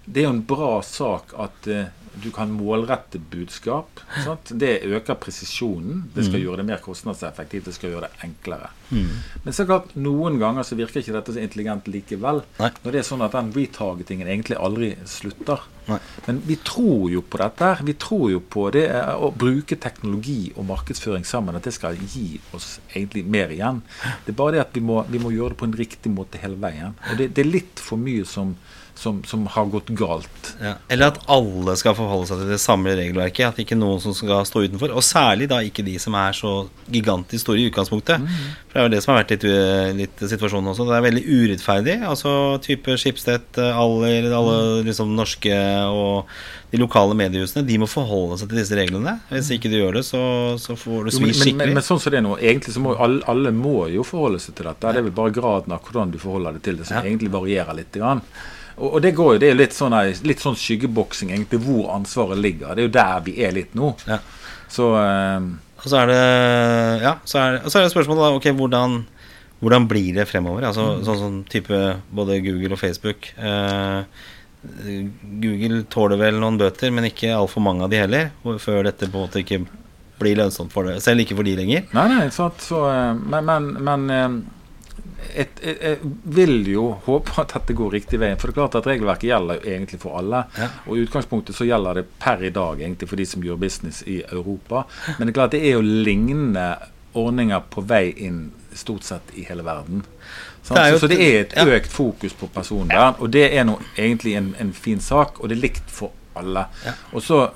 det 0.07 0.23
er 0.23 0.29
jo 0.29 0.35
en 0.37 0.45
bra 0.47 0.75
sak 0.87 1.33
at 1.43 1.67
eh, 1.67 1.89
du 2.23 2.31
kan 2.33 2.51
målrette 2.53 3.19
budskap. 3.19 4.01
Sant? 4.25 4.53
Det 4.57 4.81
øker 4.89 5.19
presisjonen. 5.21 6.07
Det 6.15 6.25
skal 6.27 6.41
gjøre 6.41 6.63
det 6.63 6.69
mer 6.71 6.83
kostnadseffektivt. 6.85 7.69
Det 7.69 7.75
skal 7.77 7.93
gjøre 7.93 8.09
det 8.09 8.27
enklere. 8.27 8.71
Mm. 8.91 9.11
Men 9.45 9.57
så 9.57 9.67
klart, 9.69 9.93
noen 9.99 10.39
ganger 10.41 10.67
så 10.67 10.79
virker 10.79 11.03
ikke 11.03 11.17
dette 11.17 11.35
så 11.37 11.43
intelligent 11.43 11.91
likevel. 11.91 12.43
Nei. 12.61 12.71
Når 12.83 12.95
det 12.95 13.03
er 13.03 13.09
sånn 13.11 13.25
at 13.27 13.37
den 13.37 13.53
retargetingen 13.57 14.31
egentlig 14.31 14.57
aldri 14.57 14.93
slutter. 15.11 15.67
Nei. 15.87 15.99
Men 16.27 16.41
vi 16.47 16.57
tror 16.67 17.11
jo 17.13 17.23
på 17.23 17.41
dette. 17.43 17.71
Vi 17.87 17.95
tror 18.01 18.31
jo 18.33 18.41
på 18.41 18.67
det 18.75 18.87
eh, 18.91 19.13
å 19.13 19.31
bruke 19.37 19.79
teknologi 19.83 20.41
og 20.57 20.67
markedsføring 20.71 21.27
sammen. 21.29 21.59
At 21.59 21.69
det 21.69 21.77
skal 21.77 21.99
gi 22.01 22.41
oss 22.57 22.79
egentlig 22.93 23.27
mer 23.29 23.53
igjen. 23.55 23.83
Det 24.25 24.35
er 24.35 24.41
bare 24.41 24.57
det 24.57 24.65
at 24.65 24.75
vi 24.75 24.83
må, 24.87 25.03
vi 25.11 25.23
må 25.23 25.35
gjøre 25.35 25.55
det 25.55 25.61
på 25.63 25.69
en 25.69 25.79
riktig 25.79 26.15
måte 26.15 26.43
hele 26.43 26.59
veien. 26.63 26.97
Og 27.11 27.21
det, 27.21 27.31
det 27.37 27.45
er 27.45 27.53
litt 27.53 27.83
for 27.83 28.01
mye 28.01 28.27
som, 28.29 28.57
som, 28.97 29.21
som 29.29 29.45
har 29.53 29.67
gått 29.71 29.91
galt. 29.99 30.53
Ja. 30.63 30.75
Eller 30.89 31.13
at 31.13 31.21
alle 31.31 31.77
skal 31.79 31.95
forholde 31.99 32.29
seg 32.31 32.41
til 32.43 32.53
det 32.55 32.61
samme 32.63 32.95
regelverket. 32.97 33.51
At 33.51 33.61
ikke 33.61 33.77
noen 33.79 34.01
som 34.03 34.15
skal 34.17 34.47
stå 34.49 34.65
utenfor. 34.65 34.95
Og 34.97 35.05
særlig 35.05 35.51
da 35.53 35.61
ikke 35.65 35.85
de 35.87 35.99
som 36.03 36.17
er 36.19 36.37
så 36.37 36.53
gigantisk 36.93 37.45
store 37.45 37.61
i 37.61 37.69
utgangspunktet. 37.71 38.25
For 38.71 38.79
det 38.79 38.83
er 38.83 38.89
jo 38.89 38.95
det 38.95 39.03
som 39.05 39.13
har 39.13 39.23
vært 39.23 39.35
litt, 39.37 39.47
uh, 39.49 39.91
litt 40.01 40.27
situasjonen 40.33 40.73
også. 40.73 40.89
Det 40.89 40.97
er 40.97 41.07
veldig 41.07 41.25
urettferdig. 41.29 41.97
Altså 42.09 42.33
type 42.65 42.97
Schibsted, 43.01 43.47
uh, 43.61 43.83
Aller, 43.85 44.31
alle 44.33 44.59
liksom 44.89 45.13
norske 45.17 45.61
og 45.93 46.31
de 46.73 46.81
lokale 46.83 47.15
mediehusene, 47.15 47.63
de 47.67 47.77
må 47.79 47.87
forholde 47.89 48.41
seg 48.41 48.51
til 48.51 48.59
disse 48.59 48.77
reglene. 48.77 49.19
Hvis 49.31 49.53
ikke 49.55 49.71
du 49.71 49.77
gjør 49.79 50.01
det, 50.01 50.03
så, 50.09 50.23
så 50.61 50.75
får 50.77 51.07
du 51.07 51.13
svi 51.15 51.31
skikkelig. 51.31 51.55
men, 51.55 51.63
men, 51.71 51.79
men 51.79 51.87
sånn 51.87 52.01
som 52.03 52.13
det 52.13 52.19
er 52.19 52.27
nå, 52.27 52.35
egentlig 52.41 52.75
så 52.75 52.83
må 52.83 52.97
alle, 52.99 53.23
alle 53.31 53.53
må 53.55 53.87
jo 53.93 54.03
forholde 54.07 54.41
seg 54.43 54.57
til 54.59 54.67
dette. 54.69 54.83
Det 54.83 55.01
er 55.01 55.07
vel 55.07 55.15
bare 55.21 55.37
graden 55.37 55.77
av 55.77 55.85
hvordan 55.87 56.13
du 56.13 56.19
forholder 56.23 56.59
deg 56.59 56.67
til 56.67 56.81
det, 56.81 56.89
som 56.89 56.99
Ja. 56.99 57.05
egentlig 57.07 57.31
varierer 57.33 57.79
litt. 57.79 57.93
Grann. 57.97 58.25
Og, 58.77 58.89
og 58.95 59.03
det 59.05 59.15
går 59.17 59.35
jo, 59.35 59.41
det 59.41 59.51
er 59.51 59.59
litt 59.59 59.77
sånn, 59.77 59.95
litt 60.29 60.43
sånn 60.45 60.57
skyggeboksing, 60.61 61.33
egentlig, 61.33 61.63
hvor 61.65 61.91
ansvaret 61.95 62.41
ligger. 62.41 62.75
Det 62.77 62.85
er 62.85 62.89
jo 62.91 62.97
der 62.97 63.23
vi 63.27 63.37
er 63.47 63.55
litt 63.57 63.77
nå. 63.79 63.95
Ja. 64.09 64.21
Så 64.73 64.91
eh, 64.99 65.45
Og 65.79 65.85
så 65.87 66.01
er 66.01 66.11
det 66.11 66.23
Ja, 67.05 67.13
så 67.25 67.39
er, 67.39 67.61
så 67.71 67.79
er 67.79 67.87
det 67.87 67.93
spørsmålet 67.95 68.25
da, 68.25 68.31
ok, 68.35 68.49
hvordan, 68.59 68.97
hvordan 69.63 69.87
blir 69.89 70.17
det 70.17 70.27
fremover? 70.29 70.67
Altså 70.67 70.97
Sånn 71.07 71.21
som 71.21 71.37
type 71.49 71.79
både 72.11 72.41
Google 72.45 72.75
og 72.75 72.83
Facebook. 72.83 73.31
Eh, 73.39 74.27
Google 75.41 75.85
tåler 75.93 76.19
vel 76.21 76.41
noen 76.43 76.59
bøter, 76.59 76.91
men 76.93 77.07
ikke 77.09 77.31
altfor 77.37 77.63
mange 77.63 77.87
av 77.87 77.93
de 77.93 78.01
heller. 78.03 78.33
Før 78.63 78.83
dette 78.89 79.07
på 79.07 79.21
en 79.21 79.29
måte 79.29 79.45
ikke 79.45 79.63
blir 80.21 80.39
lønnsomt 80.41 80.73
for 80.73 80.89
det. 80.89 80.99
Selv 81.05 81.23
ikke 81.23 81.37
for 81.39 81.47
de 81.47 81.55
lenger. 81.59 81.87
Nei, 81.97 82.07
nei, 82.13 82.27
sant. 82.35 82.61
Så, 82.65 82.83
eh, 82.91 83.15
men 83.15 83.47
men, 83.47 83.73
men 83.87 84.45
et, 85.35 85.61
jeg 85.63 85.99
vil 86.25 86.67
jo 86.71 86.85
håpe 87.07 87.35
at 87.41 87.53
dette 87.55 87.75
går 87.79 87.91
riktig 87.97 88.21
veien. 88.23 88.37
For 88.39 88.49
det 88.51 88.55
er 88.57 88.61
klart 88.61 88.75
at 88.81 88.87
regelverket 88.91 89.29
gjelder 89.31 89.61
jo 89.61 89.71
egentlig 89.75 90.01
for 90.03 90.19
alle. 90.21 90.45
Ja. 90.59 90.69
Og 90.87 90.97
i 90.99 91.05
utgangspunktet 91.07 91.57
så 91.59 91.67
gjelder 91.69 92.01
det 92.01 92.07
per 92.23 92.43
i 92.45 92.51
dag 92.55 92.81
egentlig 92.83 93.09
for 93.11 93.17
de 93.17 93.27
som 93.27 93.43
gjør 93.47 93.57
business 93.63 94.03
i 94.07 94.21
Europa. 94.31 94.85
Men 95.19 95.27
det 95.27 95.33
er 95.35 95.39
klart 95.41 95.57
det 95.57 95.63
er 95.67 95.77
jo 95.79 95.85
lignende 95.87 96.67
ordninger 97.17 97.63
på 97.73 97.81
vei 97.89 98.11
inn 98.27 98.51
stort 98.77 99.03
sett 99.09 99.31
i 99.41 99.47
hele 99.49 99.65
verden. 99.65 100.03
Det 100.69 100.83
jo- 100.91 100.99
så, 100.99 101.07
så 101.07 101.09
det 101.09 101.21
er 101.23 101.41
et 101.45 101.55
økt 101.77 101.93
fokus 101.95 102.33
på 102.37 102.49
personvern, 102.53 103.15
og 103.23 103.31
det 103.33 103.47
er 103.57 103.65
nå 103.65 103.79
egentlig 103.97 104.35
en, 104.37 104.55
en 104.61 104.73
fin 104.75 105.01
sak, 105.01 105.39
og 105.41 105.49
det 105.49 105.57
er 105.57 105.63
likt 105.63 105.87
for 105.89 106.11
alle. 106.37 106.67
Og 107.15 107.23
så 107.23 107.47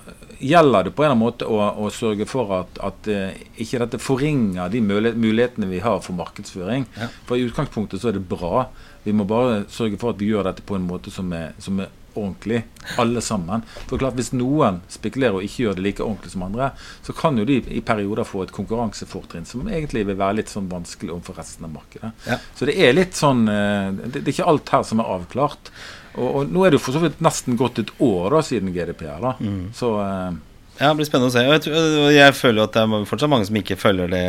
gjelder 0.41 0.89
det 0.89 0.95
på 0.97 1.05
en 1.05 1.11
eller 1.11 1.17
annen 1.17 1.25
måte 1.25 1.49
å, 1.49 1.61
å 1.85 1.91
sørge 1.95 2.27
for 2.29 2.53
at, 2.57 2.81
at 2.85 3.09
eh, 3.13 3.39
ikke 3.61 3.83
dette 3.85 4.01
forringer 4.03 4.73
de 4.73 4.83
mulighetene 4.83 5.69
vi 5.71 5.83
har 5.85 6.01
for 6.05 6.17
markedsføring. 6.19 6.87
Ja. 6.97 7.11
For 7.29 7.39
i 7.39 7.47
utgangspunktet 7.49 8.03
så 8.03 8.11
er 8.11 8.19
det 8.19 8.27
bra. 8.31 8.67
Vi 9.05 9.15
må 9.17 9.29
bare 9.29 9.65
sørge 9.73 10.01
for 10.01 10.15
at 10.15 10.21
vi 10.21 10.31
gjør 10.33 10.51
dette 10.51 10.65
på 10.67 10.77
en 10.77 10.89
måte 10.89 11.13
som 11.13 11.33
er, 11.37 11.53
som 11.63 11.81
er 11.81 11.93
ordentlig, 12.15 12.63
alle 12.99 13.21
sammen. 13.23 13.63
For 13.87 14.01
klart 14.01 14.17
Hvis 14.19 14.33
noen 14.35 14.81
spekulerer 14.91 15.39
og 15.39 15.47
ikke 15.47 15.65
gjør 15.65 15.79
det 15.79 15.85
like 15.85 16.05
ordentlig 16.05 16.33
som 16.33 16.45
andre, 16.47 16.73
så 17.07 17.15
kan 17.17 17.39
jo 17.39 17.47
de 17.49 17.61
i 17.71 17.83
perioder 17.87 18.27
få 18.27 18.45
et 18.45 18.55
konkurransefortrinn 18.55 19.47
som 19.49 19.69
egentlig 19.69 20.05
vil 20.09 20.19
være 20.19 20.41
litt 20.41 20.53
sånn 20.53 20.69
vanskelig 20.71 21.15
overfor 21.15 21.41
resten 21.41 21.69
av 21.69 21.75
markedet. 21.77 22.13
Ja. 22.27 22.41
Så 22.59 22.69
det 22.69 22.77
er 22.81 22.97
litt 22.97 23.19
sånn 23.19 23.47
eh, 23.49 23.95
Det, 24.01 24.21
det 24.21 24.27
er 24.27 24.35
ikke 24.35 24.51
alt 24.53 24.75
her 24.75 24.87
som 24.87 25.03
er 25.03 25.15
avklart. 25.17 25.73
Og, 26.17 26.29
og 26.29 26.51
nå 26.51 26.65
er 26.65 26.73
det 26.73 26.81
jo 26.81 26.85
for 26.87 26.97
så 26.97 27.03
vidt 27.05 27.21
nesten 27.23 27.59
gått 27.61 27.79
et 27.83 27.93
år 28.03 28.35
da 28.35 28.43
siden 28.47 28.73
GDPR. 28.75 29.21
da 29.23 29.35
Mm. 29.41 29.71
Så 29.77 29.93
eh, 30.03 30.31
Ja, 30.81 30.89
det 30.89 30.97
blir 30.97 31.09
spennende 31.11 31.29
å 31.29 31.35
se. 31.35 31.43
Jeg, 31.45 31.61
tror- 31.67 32.11
jeg 32.15 32.35
føler 32.39 32.65
at 32.65 32.73
det 32.73 32.83
er 32.87 33.05
fortsatt 33.11 33.29
mange 33.29 33.45
som 33.45 33.59
ikke 33.61 33.77
følger 33.77 34.09
det, 34.09 34.23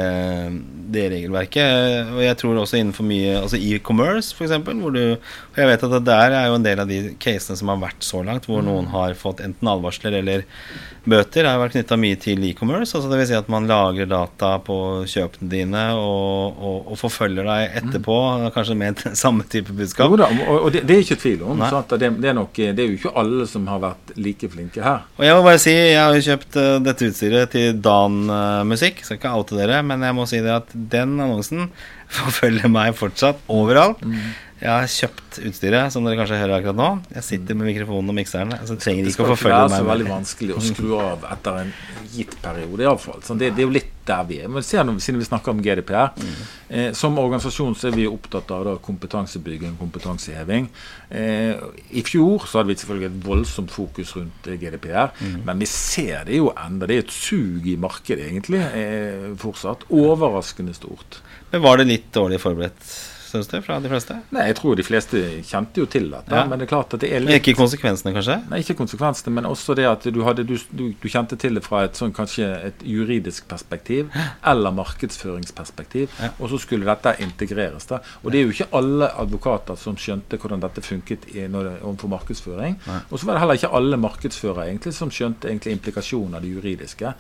det 0.92 1.06
regelverket. 1.14 2.12
Og 2.12 2.20
jeg 2.26 2.38
tror 2.42 2.60
også 2.60 2.76
innenfor 2.82 3.08
mye 3.08 3.38
Altså 3.40 3.56
e-commerce, 3.56 4.36
f.eks., 4.36 4.58
hvor 4.68 4.92
du 4.92 5.02
Og 5.16 5.58
jeg 5.62 5.70
vet 5.72 5.84
at 5.88 5.96
det 5.96 6.04
der 6.10 6.36
er 6.36 6.50
jo 6.52 6.58
en 6.60 6.66
del 6.68 6.84
av 6.84 6.92
de 6.92 7.00
casene 7.24 7.56
som 7.60 7.72
har 7.72 7.80
vært 7.80 8.04
så 8.04 8.20
langt, 8.28 8.50
hvor 8.52 8.64
noen 8.64 8.92
har 8.92 9.16
fått 9.20 9.40
enten 9.44 9.68
advarsler 9.72 10.20
eller 10.20 10.44
bøter, 11.02 11.48
har 11.50 11.58
vært 11.58 11.74
knytta 11.74 11.98
mye 11.98 12.18
til 12.22 12.44
e-commerce. 12.46 12.94
Altså 12.94 13.10
det 13.10 13.18
vil 13.22 13.28
si 13.32 13.34
at 13.40 13.48
man 13.50 13.66
lagrer 13.70 14.06
data 14.12 14.52
på 14.62 14.76
kjøpene 15.10 15.50
dine 15.50 15.86
og, 15.98 16.60
og, 16.62 16.92
og 16.94 17.00
forfølger 17.02 17.48
deg 17.48 17.80
etterpå, 17.82 18.18
kanskje 18.54 18.78
med 18.78 19.02
samme 19.24 19.48
type 19.50 19.74
budskap. 19.74 20.12
Jo 20.12 20.20
da, 20.22 20.28
og, 20.52 20.68
det, 20.76 20.84
det 20.88 20.98
er 21.00 21.04
ikke 21.08 21.20
tvil 21.24 21.48
om. 21.48 21.64
Det, 21.96 22.12
det, 22.20 22.30
er 22.30 22.38
nok, 22.38 22.54
det 22.60 22.84
er 22.86 22.92
jo 22.92 23.00
ikke 23.00 23.16
alle 23.24 23.48
som 23.50 23.66
har 23.72 23.82
vært 23.82 24.14
like 24.20 24.52
flinke 24.54 24.84
her. 24.86 25.08
Og 25.18 25.26
jeg 25.26 25.38
må 25.40 25.44
bare 25.48 25.64
si, 25.64 25.74
jeg 25.74 25.98
har 26.00 26.16
jo 26.20 26.26
kjøpt 26.28 26.41
eh, 26.60 26.78
dette 26.84 27.10
utstyret 27.10 27.52
til 27.54 27.80
Dan 27.84 28.24
eh, 28.30 28.62
Musikk. 28.68 29.04
Skal 29.06 29.20
ikke 29.20 29.34
oute 29.38 29.58
dere, 29.60 29.82
men 29.86 30.04
jeg 30.06 30.18
må 30.18 30.28
si 30.30 30.42
det 30.44 30.54
at 30.54 30.72
den 30.74 31.18
annonsen 31.20 31.70
forfølger 32.20 32.72
meg 32.72 32.98
fortsatt 33.00 33.42
overalt. 33.52 34.02
Jeg 34.62 34.70
har 34.70 34.90
kjøpt 34.94 35.40
utstyret, 35.50 35.94
som 35.94 36.06
dere 36.06 36.20
kanskje 36.20 36.38
hører 36.38 36.60
akkurat 36.60 36.78
nå. 36.78 36.90
Jeg 37.16 37.26
sitter 37.26 37.58
med 37.58 37.72
mikrofonen 37.72 38.14
og 38.14 38.18
mikseren. 38.20 38.52
Altså, 38.54 38.76
det 38.78 38.84
skal 38.86 39.00
ikke 39.10 39.26
være 39.50 39.72
så 39.74 39.88
veldig 39.88 40.10
vanskelig 40.12 40.54
å 40.54 40.62
skru 40.62 40.92
av 41.02 41.26
etter 41.34 41.64
en 41.64 41.72
gitt 42.12 42.36
periode, 42.44 42.84
iallfall. 42.86 43.24
Sånn, 43.26 43.40
det, 43.42 43.56
det 43.58 43.64
er 43.64 43.70
jo 43.70 43.74
litt 43.74 43.90
der 44.06 44.28
vi 44.30 44.38
er. 44.44 44.52
Men 44.52 44.66
siden 44.66 45.20
vi 45.20 45.26
snakker 45.26 45.54
om 45.56 45.62
GDPR. 45.66 46.12
Eh, 46.70 46.92
som 46.98 47.18
organisasjon 47.22 47.74
så 47.78 47.90
er 47.90 47.98
vi 47.98 48.06
opptatt 48.10 48.52
av 48.54 48.66
da, 48.68 48.76
kompetansebygging 48.86 49.78
kompetanseheving. 49.80 50.68
Eh, 51.10 51.62
I 51.98 52.04
fjor 52.06 52.46
så 52.46 52.62
hadde 52.62 52.74
vi 52.74 52.78
selvfølgelig 52.82 53.10
et 53.10 53.26
voldsomt 53.26 53.74
fokus 53.74 54.14
rundt 54.18 54.46
GDPR, 54.46 54.70
GDPR. 54.72 55.16
Men 55.48 55.62
vi 55.62 55.70
ser 55.70 56.26
det 56.30 56.38
jo 56.38 56.52
enda. 56.54 56.86
Det 56.90 56.98
er 57.00 57.06
et 57.06 57.16
sug 57.16 57.66
i 57.66 57.78
markedet, 57.82 58.30
egentlig, 58.30 58.62
eh, 58.62 59.32
fortsatt. 59.42 59.88
Overraskende 59.90 60.76
stort. 60.78 61.22
Men 61.52 61.66
var 61.66 61.82
det 61.82 61.90
litt 61.90 62.12
dårlig 62.16 62.40
forberedt, 62.42 62.86
syns 63.32 63.48
du, 63.52 63.56
fra 63.64 63.80
de 63.82 63.90
fleste? 63.92 64.18
Nei, 64.36 64.46
jeg 64.52 64.58
tror 64.60 64.76
de 64.80 64.84
fleste 64.86 65.22
kjente 65.48 65.82
jo 65.82 65.88
til 65.90 66.10
dette. 66.12 66.36
Ja. 66.36 66.44
Men 66.50 66.60
det 66.62 66.68
er 66.68 66.72
klart 66.74 66.94
at 66.98 67.02
det 67.04 67.10
er 67.16 67.24
litt 67.24 67.40
ikke 67.40 67.56
konsekvensene, 67.58 68.12
kanskje? 68.16 68.38
Nei, 68.52 68.60
ikke 68.66 68.76
konsekvensene, 68.82 69.34
men 69.38 69.48
også 69.50 69.76
det 69.80 69.88
at 69.90 70.06
du, 70.12 70.22
hadde, 70.28 70.44
du, 70.50 70.56
du, 70.76 70.84
du 71.02 71.08
kjente 71.10 71.38
til 71.40 71.56
det 71.58 71.64
fra 71.66 71.86
et 71.88 71.96
sånn 72.00 72.14
kanskje 72.16 72.50
et 72.70 72.84
juridisk 72.88 73.48
perspektiv 73.52 74.12
eller 74.52 74.76
markedsføringsperspektiv, 74.78 76.10
Ja. 76.22 76.30
og 76.40 76.50
så 76.52 76.60
skulle 76.62 76.86
dette 76.86 77.16
integreres. 77.24 77.86
da. 77.90 78.00
Og 78.24 78.32
det 78.32 78.40
er 78.42 78.44
jo 78.48 78.54
ikke 78.56 78.70
alle 78.78 79.10
advokater 79.24 79.76
som 79.80 79.96
skjønte 79.96 80.38
hvordan 80.42 80.60
dette 80.64 80.82
funket 80.84 81.28
i, 81.36 81.48
når 81.48 81.64
det, 81.70 81.74
overfor 81.84 82.10
markedsføring. 82.18 82.78
Og 83.10 83.20
så 83.20 83.26
var 83.26 83.34
det 83.38 83.42
heller 83.46 83.60
ikke 83.60 83.74
alle 83.80 83.98
markedsførere 83.98 84.68
egentlig 84.70 84.94
som 84.98 85.10
skjønte 85.12 85.50
egentlig 85.50 85.78
implikasjonen 85.78 86.36
av 86.36 86.42
det 86.46 86.52
juridiske. 86.56 87.14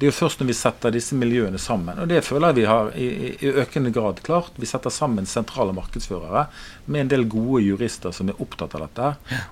Det 0.00 0.06
er 0.06 0.14
jo 0.14 0.16
først 0.16 0.40
når 0.40 0.48
vi 0.48 0.54
setter 0.56 0.92
disse 0.94 1.16
miljøene 1.18 1.58
sammen. 1.60 1.98
Og 2.00 2.08
det 2.08 2.22
føler 2.24 2.54
jeg 2.54 2.56
vi 2.56 2.62
har 2.70 2.86
i, 2.96 3.08
i 3.36 3.50
økende 3.60 3.90
grad 3.92 4.22
klart. 4.24 4.56
Vi 4.56 4.68
setter 4.68 4.88
sammen 4.88 5.28
sentrale 5.28 5.74
markedsførere 5.76 6.46
med 6.88 7.02
en 7.02 7.10
del 7.10 7.26
gode 7.28 7.60
jurister 7.66 8.14
som 8.16 8.32
er 8.32 8.40
opptatt 8.40 8.78
av 8.78 8.86
dette. 8.86 9.10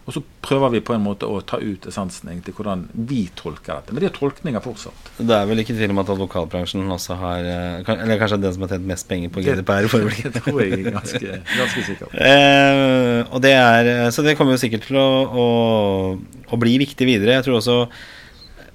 Og 0.08 0.16
så 0.16 0.22
prøver 0.48 0.72
vi 0.72 0.82
på 0.88 0.96
en 0.96 1.04
måte 1.04 1.28
å 1.28 1.42
ta 1.44 1.60
ut 1.60 1.84
essensen 1.92 2.32
egentlig 2.32 2.56
hvordan 2.56 2.86
vi 2.96 3.26
tolker 3.36 3.74
dette. 3.74 3.92
Men 3.92 4.06
det 4.06 4.08
er 4.08 4.16
tolkninger 4.16 4.64
fortsatt. 4.64 5.12
Det 5.20 5.36
er 5.36 5.52
vel 5.52 5.60
ikke 5.66 5.76
tvil 5.76 5.92
om 5.92 6.00
at 6.00 6.16
advokatbransjen 6.16 6.96
også 6.96 7.20
har 7.20 7.52
eh, 7.52 7.94
Eller 7.98 8.20
kanskje 8.24 8.40
den 8.40 8.56
som 8.56 8.64
har 8.64 8.72
tjent 8.72 8.88
mest 8.88 9.08
penger 9.12 9.34
på 9.34 9.44
GDPR? 9.44 9.92
Det, 9.92 10.32
det 10.32 10.46
tror 10.48 10.64
jeg 10.64 10.84
ganske, 10.88 11.40
ganske 11.44 11.88
sikkert. 11.92 12.16
Eh, 12.28 13.20
og 13.34 13.40
det 13.42 13.52
er, 13.52 13.88
så 14.14 14.22
det 14.24 14.34
kommer 14.38 14.54
jo 14.54 14.60
sikkert 14.60 14.86
til 14.88 14.96
å, 15.00 15.08
å, 15.28 15.46
å 16.48 16.58
bli 16.60 16.78
viktig 16.80 17.06
videre. 17.08 17.36
Jeg 17.36 17.46
tror 17.46 17.58
også 17.60 17.82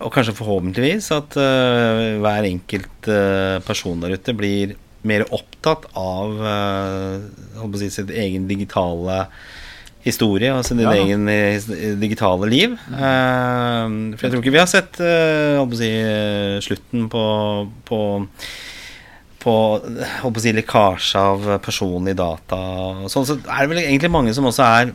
og 0.01 0.13
kanskje 0.13 0.35
forhåpentligvis 0.37 1.09
at 1.15 1.35
uh, 1.37 2.21
hver 2.23 2.47
enkelt 2.49 3.09
uh, 3.09 3.59
person 3.65 4.01
der 4.03 4.15
ute 4.17 4.35
blir 4.37 4.75
mer 5.03 5.25
opptatt 5.35 5.89
av 5.99 6.39
uh, 6.39 7.77
si, 7.79 7.91
sitt 7.91 8.11
egen 8.13 8.47
digitale 8.49 9.25
historie 10.03 10.51
og 10.51 10.65
sin 10.67 10.81
ja. 10.83 10.91
egen 10.99 11.29
digitale 12.01 12.49
liv. 12.51 12.73
for 12.89 14.25
jeg 14.25 14.33
tror 14.33 14.41
ikke 14.41 14.51
vi 14.51 14.59
har 14.59 14.67
sett 14.67 14.99
si, 14.99 15.91
slutten 16.65 17.07
på, 17.11 17.23
på 17.87 17.99
på, 19.43 19.53
på 20.23 20.43
si, 20.43 20.53
lekkasje 20.55 21.19
av 21.19 21.47
personlige 21.63 22.19
data. 22.19 22.59
Sånn, 23.11 23.27
så 23.27 23.37
er 23.43 23.63
det 23.63 23.71
vel 23.71 23.81
egentlig 23.83 24.11
mange 24.11 24.35
som 24.35 24.47
også 24.47 24.63
er 24.63 24.93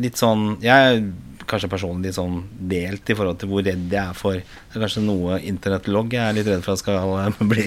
litt 0.00 0.16
sånn 0.16 0.54
Jeg 0.64 1.00
kanskje 1.48 1.70
personlig 1.70 2.10
litt 2.10 2.18
sånn 2.18 2.38
delt 2.70 3.10
i 3.10 3.16
forhold 3.16 3.38
til 3.40 3.50
hvor 3.50 3.64
redd 3.66 3.92
jeg 3.92 4.02
er 4.02 4.16
for 4.18 4.36
Det 4.36 4.76
er 4.76 4.82
kanskje 4.84 5.02
noe 5.04 5.38
internettlogg 5.46 6.16
jeg 6.16 6.22
er 6.22 6.36
litt 6.36 6.50
redd 6.50 6.64
for 6.64 6.74
at 6.74 6.82
skal 6.82 7.48
bli 7.52 7.66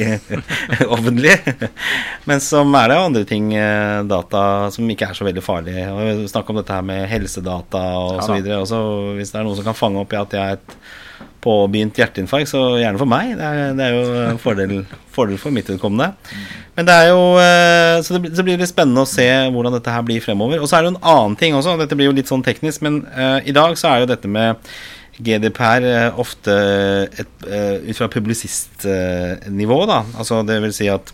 offentlig. 0.85 1.35
Men 2.29 2.43
som 2.43 2.75
er 2.79 2.91
det 2.91 2.99
andre 2.99 3.25
ting, 3.29 3.51
eh, 3.57 3.99
data, 4.09 4.43
som 4.75 4.89
ikke 4.89 5.09
er 5.09 5.17
så 5.17 5.27
veldig 5.27 5.43
farlig. 5.45 5.75
Snakk 6.31 6.49
om 6.51 6.61
dette 6.61 6.75
her 6.75 6.85
med 6.85 7.07
helsedata 7.11 7.83
og 7.99 8.17
ja, 8.19 8.25
så 8.25 8.35
videre. 8.37 8.63
Også 8.63 8.81
hvis 9.17 9.33
det 9.33 9.41
er 9.41 9.47
noen 9.47 9.59
som 9.59 9.69
kan 9.69 9.77
fange 9.77 10.03
opp 10.03 10.15
i 10.15 10.21
at 10.21 10.35
jeg 10.35 10.43
er 10.43 10.59
et 10.59 10.79
påbegynt 11.43 11.99
hjerteinfarkt, 11.99 12.51
så 12.51 12.61
gjerne 12.81 12.99
for 12.99 13.09
meg. 13.09 13.31
Det 13.39 13.45
er, 13.47 13.73
det 13.77 13.85
er 13.85 13.95
jo 13.95 14.23
en 14.25 14.41
fordel, 14.41 14.73
fordel, 15.15 15.39
for 15.39 15.55
mitt 15.55 15.69
vedkommende. 15.71 16.11
Men 16.75 16.87
det 16.87 16.95
er 16.95 17.09
jo 17.11 17.23
eh, 17.41 17.97
Så 18.03 18.19
det, 18.19 18.43
blir 18.45 18.59
det 18.59 18.69
spennende 18.69 19.03
å 19.03 19.09
se 19.09 19.27
hvordan 19.51 19.75
dette 19.77 19.93
her 19.93 20.05
blir 20.07 20.23
fremover. 20.23 20.61
Og 20.61 20.69
så 20.69 20.77
er 20.77 20.85
det 20.85 20.91
jo 20.91 20.95
en 20.97 21.03
annen 21.13 21.37
ting 21.39 21.57
også. 21.57 21.77
Dette 21.79 21.97
blir 21.99 22.11
jo 22.11 22.15
litt 22.17 22.31
sånn 22.31 22.45
teknisk, 22.45 22.83
men 22.85 23.03
uh, 23.15 23.39
i 23.43 23.55
dag 23.55 23.75
så 23.79 23.91
er 23.91 24.03
jo 24.03 24.11
dette 24.11 24.31
med 24.31 24.59
GDPR 25.19 25.87
uh, 25.87 26.19
ofte 26.21 26.55
et, 27.11 27.31
uh, 27.47 27.77
ut 27.83 27.95
fra 27.97 28.11
publisistnivå, 28.11 29.79
da. 29.89 30.03
Altså 30.19 30.43
det 30.47 30.59
vil 30.63 30.75
si 30.75 30.91
at 30.91 31.13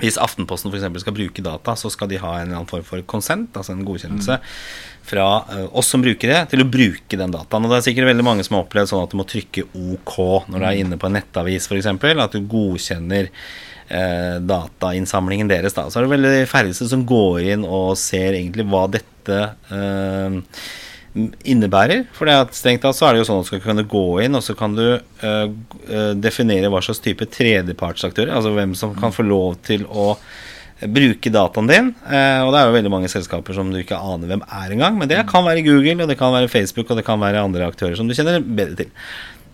hvis 0.00 0.18
Aftenposten 0.20 0.72
f.eks. 0.72 1.00
skal 1.00 1.14
bruke 1.16 1.44
data, 1.44 1.76
så 1.78 1.90
skal 1.92 2.10
de 2.10 2.20
ha 2.20 2.34
en 2.36 2.48
eller 2.48 2.58
annen 2.58 2.68
form 2.68 2.84
for 2.84 3.04
konsent, 3.08 3.54
altså 3.56 3.72
en 3.72 3.84
godkjennelse. 3.86 4.38
Fra 5.06 5.28
uh, 5.48 5.68
oss 5.78 5.88
som 5.92 6.04
brukere 6.04 6.42
til 6.50 6.64
å 6.64 6.68
bruke 6.68 7.16
den 7.16 7.32
dataen. 7.32 7.64
Og 7.64 7.72
det 7.72 7.78
er 7.78 7.86
sikkert 7.88 8.10
veldig 8.10 8.26
mange 8.26 8.44
som 8.44 8.58
har 8.58 8.66
opplevd 8.66 8.92
sånn 8.92 9.06
at 9.06 9.14
du 9.14 9.20
må 9.20 9.28
trykke 9.28 9.68
OK 9.72 10.18
når 10.50 10.58
du 10.58 10.66
er 10.68 10.82
inne 10.82 11.00
på 11.00 11.08
en 11.08 11.16
nettavis 11.16 11.70
f.eks. 11.70 11.88
At 11.88 12.36
du 12.36 12.50
godkjenner 12.50 13.30
eh, 13.30 14.36
datainnsamlingen 14.52 15.48
deres. 15.50 15.76
Da. 15.78 15.86
Så 15.88 16.00
er 16.00 16.06
det 16.06 16.16
veldig 16.16 16.34
færreste 16.50 16.90
som 16.90 17.06
går 17.08 17.52
inn 17.54 17.64
og 17.64 17.94
ser 18.00 18.36
egentlig 18.36 18.66
hva 18.68 18.84
dette 18.98 19.40
uh, 19.70 20.42
innebærer. 21.16 22.04
For 22.16 22.30
strengt 22.56 22.84
tatt 22.84 22.98
så 22.98 23.08
er 23.08 23.16
det 23.16 23.22
jo 23.22 23.28
sånn 23.30 23.40
at 23.40 23.48
du 23.48 23.52
skal 23.52 23.64
kunne 23.64 23.86
gå 23.88 24.04
inn, 24.24 24.36
og 24.36 24.44
så 24.44 24.56
kan 24.58 24.76
du 24.76 24.84
definere 26.20 26.68
hva 26.72 26.82
slags 26.84 27.00
type 27.04 27.28
tredjepartsaktører, 27.32 28.34
altså 28.36 28.52
hvem 28.56 28.74
som 28.78 28.92
kan 28.98 29.14
få 29.14 29.24
lov 29.26 29.56
til 29.66 29.86
å 29.88 30.12
bruke 30.84 31.32
dataen 31.32 31.70
din. 31.70 31.88
Eh, 32.04 32.42
og 32.44 32.52
det 32.52 32.58
er 32.58 32.68
jo 32.68 32.74
veldig 32.76 32.92
mange 32.92 33.08
selskaper 33.12 33.56
som 33.56 33.70
du 33.72 33.78
ikke 33.80 33.96
aner 33.96 34.28
hvem 34.28 34.44
er 34.44 34.74
engang. 34.74 34.98
Men 35.00 35.08
det 35.10 35.22
kan 35.30 35.46
være 35.46 35.64
Google, 35.64 36.02
og 36.02 36.10
det 36.10 36.18
kan 36.20 36.34
være 36.34 36.52
Facebook, 36.52 36.90
og 36.90 37.00
det 37.00 37.06
kan 37.06 37.22
være 37.22 37.46
andre 37.46 37.68
aktører 37.68 37.96
som 37.96 38.08
du 38.08 38.14
kjenner 38.16 38.44
bedre 38.44 38.82
til. 38.82 38.92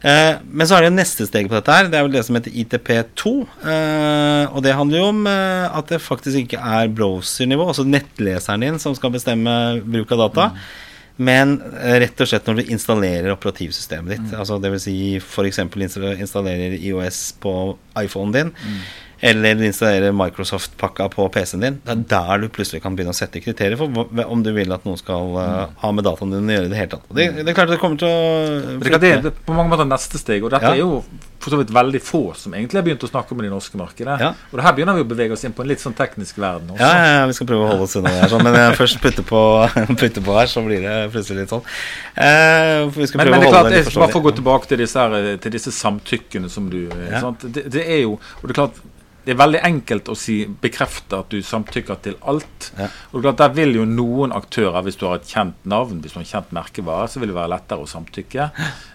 Eh, 0.03 0.35
men 0.42 0.66
så 0.66 0.77
er 0.77 0.88
det 0.88 0.96
neste 0.96 1.29
steg 1.29 1.46
på 1.46 1.55
dette 1.55 1.77
her. 1.77 1.90
Det 1.90 1.98
er 1.98 2.07
vel 2.09 2.16
det 2.16 2.25
som 2.27 2.38
heter 2.38 2.57
ITP2. 2.64 3.35
Eh, 3.62 4.44
og 4.51 4.62
det 4.66 4.75
handler 4.75 4.98
jo 4.98 5.11
om 5.12 5.27
at 5.31 5.92
det 5.92 6.03
faktisk 6.03 6.42
ikke 6.42 6.62
er 6.81 6.90
browser-nivå, 6.90 7.68
altså 7.70 7.87
nettleseren 7.87 8.66
din, 8.66 8.83
som 8.83 8.96
skal 8.98 9.14
bestemme 9.14 9.55
bruk 9.87 10.11
av 10.16 10.27
data. 10.27 10.51
Mm. 10.51 10.90
Men 11.22 11.56
rett 12.02 12.20
og 12.22 12.28
slett 12.28 12.48
når 12.48 12.61
du 12.61 12.74
installerer 12.74 13.32
operativsystemet 13.35 14.16
ditt. 14.16 14.26
Mm. 14.30 14.37
Altså 14.42 14.58
Dvs. 14.62 14.88
Si 14.88 14.98
f.eks. 15.20 15.62
installerer 15.62 16.76
IOS 16.78 17.24
på 17.42 17.54
iPhonen 18.02 18.37
din. 18.37 18.54
Mm 18.62 18.85
eller 19.24 19.62
installerer 19.62 20.12
Microsoft-pakka 20.12 21.08
på 21.08 21.28
PC-en 21.28 21.61
din. 21.61 21.76
Det 21.85 21.92
er 21.92 22.00
der 22.11 22.40
du 22.42 22.48
plutselig 22.50 22.80
kan 22.82 22.96
begynne 22.98 23.12
å 23.14 23.16
sette 23.16 23.38
kriterier 23.38 23.78
for 23.78 24.08
om 24.26 24.40
du 24.42 24.50
vil 24.56 24.74
at 24.74 24.82
noen 24.82 24.98
skal 24.98 25.37
uh, 25.37 25.68
ha 25.78 25.90
med 25.94 26.02
dataene 26.08 26.40
din 26.40 26.50
å 26.50 26.56
gjøre 26.56 26.70
det 26.72 26.80
hele 26.80 26.90
tatt. 26.96 27.04
Det, 27.14 27.28
det, 27.37 27.44
er 27.52 27.54
klart 27.54 27.70
det 27.70 27.78
kommer 27.78 28.00
til 28.02 28.11
å 28.11 28.96
det, 28.98 29.12
er 29.12 29.28
på 29.30 29.54
mange 29.54 29.70
måter 29.70 29.87
neste 29.87 30.18
steg. 30.18 30.42
Og 30.42 30.50
dette 30.50 30.66
ja. 30.66 30.74
er 30.74 30.82
jo 30.82 31.04
for 31.42 31.55
så 31.55 31.59
vidt 31.61 31.72
veldig 31.74 32.00
få 32.05 32.22
som 32.38 32.55
egentlig 32.55 32.78
har 32.78 32.87
begynt 32.87 33.05
å 33.07 33.11
snakke 33.11 33.35
om 33.35 33.42
det 33.42 33.50
norske 33.52 33.78
markedet. 33.81 34.14
Ja. 34.22 34.31
Og 34.50 34.59
det 34.59 34.66
her 34.66 34.76
begynner 34.76 34.98
vi 34.98 35.05
å 35.05 35.09
bevege 35.11 35.37
oss 35.37 35.42
inn 35.46 35.55
på 35.57 35.64
en 35.64 35.70
litt 35.72 35.83
sånn 35.83 35.96
teknisk 35.98 36.38
verden 36.38 36.70
også. 36.74 36.87
Ja, 36.87 37.09
ja, 37.18 37.26
vi 37.31 37.37
skal 37.38 37.50
prøve 37.50 37.66
å 37.66 37.72
holde 37.72 37.88
oss 37.88 37.96
unna 37.98 38.12
det 38.12 38.22
her, 38.22 38.33
sånn. 38.33 38.46
men 38.46 38.59
jeg 38.61 38.78
først 38.78 39.00
putte 39.02 39.26
på, 39.26 39.42
putte 40.02 40.24
på 40.24 40.38
her, 40.38 40.50
så 40.52 40.64
blir 40.66 40.87
det 40.87 40.96
plutselig 41.14 41.44
litt 41.44 41.55
sånn. 41.55 41.66
Eh, 42.14 42.87
vi 42.94 43.11
skal 43.11 43.24
prøve 43.24 43.35
men, 43.35 43.38
men 43.38 43.50
å 43.50 43.52
holde 43.52 43.74
det 43.74 43.83
litt. 43.83 43.92
Bare 43.98 44.14
for 44.14 44.22
å 44.22 44.26
gå 44.28 44.35
tilbake 44.38 44.70
til 44.70 44.83
disse, 44.85 45.05
her, 45.05 45.37
til 45.42 45.57
disse 45.59 45.74
samtykkene 45.74 46.50
som 46.52 46.70
du 46.72 46.81
ja. 46.87 47.22
det, 47.42 47.66
det 47.72 47.83
er 47.83 48.05
jo 48.05 48.16
Og 48.16 48.46
det 48.46 48.55
er 48.55 48.59
klart 48.62 48.83
det 49.24 49.35
er 49.35 49.38
veldig 49.38 49.61
enkelt 49.66 50.08
å 50.11 50.16
si, 50.18 50.42
bekrefte 50.46 51.20
at 51.22 51.30
du 51.30 51.42
samtykker 51.46 52.00
til 52.02 52.16
alt. 52.28 52.70
Ja. 52.78 52.88
Og 53.12 53.26
Der 53.38 53.52
vil 53.54 53.76
jo 53.76 53.85
noen 53.87 54.32
aktører, 54.35 54.82
hvis 54.82 54.98
du 54.98 55.06
har 55.06 55.20
et 55.20 55.28
kjent 55.28 55.58
navn, 55.68 56.00
hvis 56.02 56.14
du 56.14 56.18
har 56.18 56.24
en 56.24 56.32
kjent 56.32 56.54
merkevare, 56.56 57.08
så 57.08 57.22
vil 57.22 57.30
det 57.30 57.37
være 57.38 57.52
lettere 57.54 57.85
å 57.85 57.90
samtykke. 57.90 58.48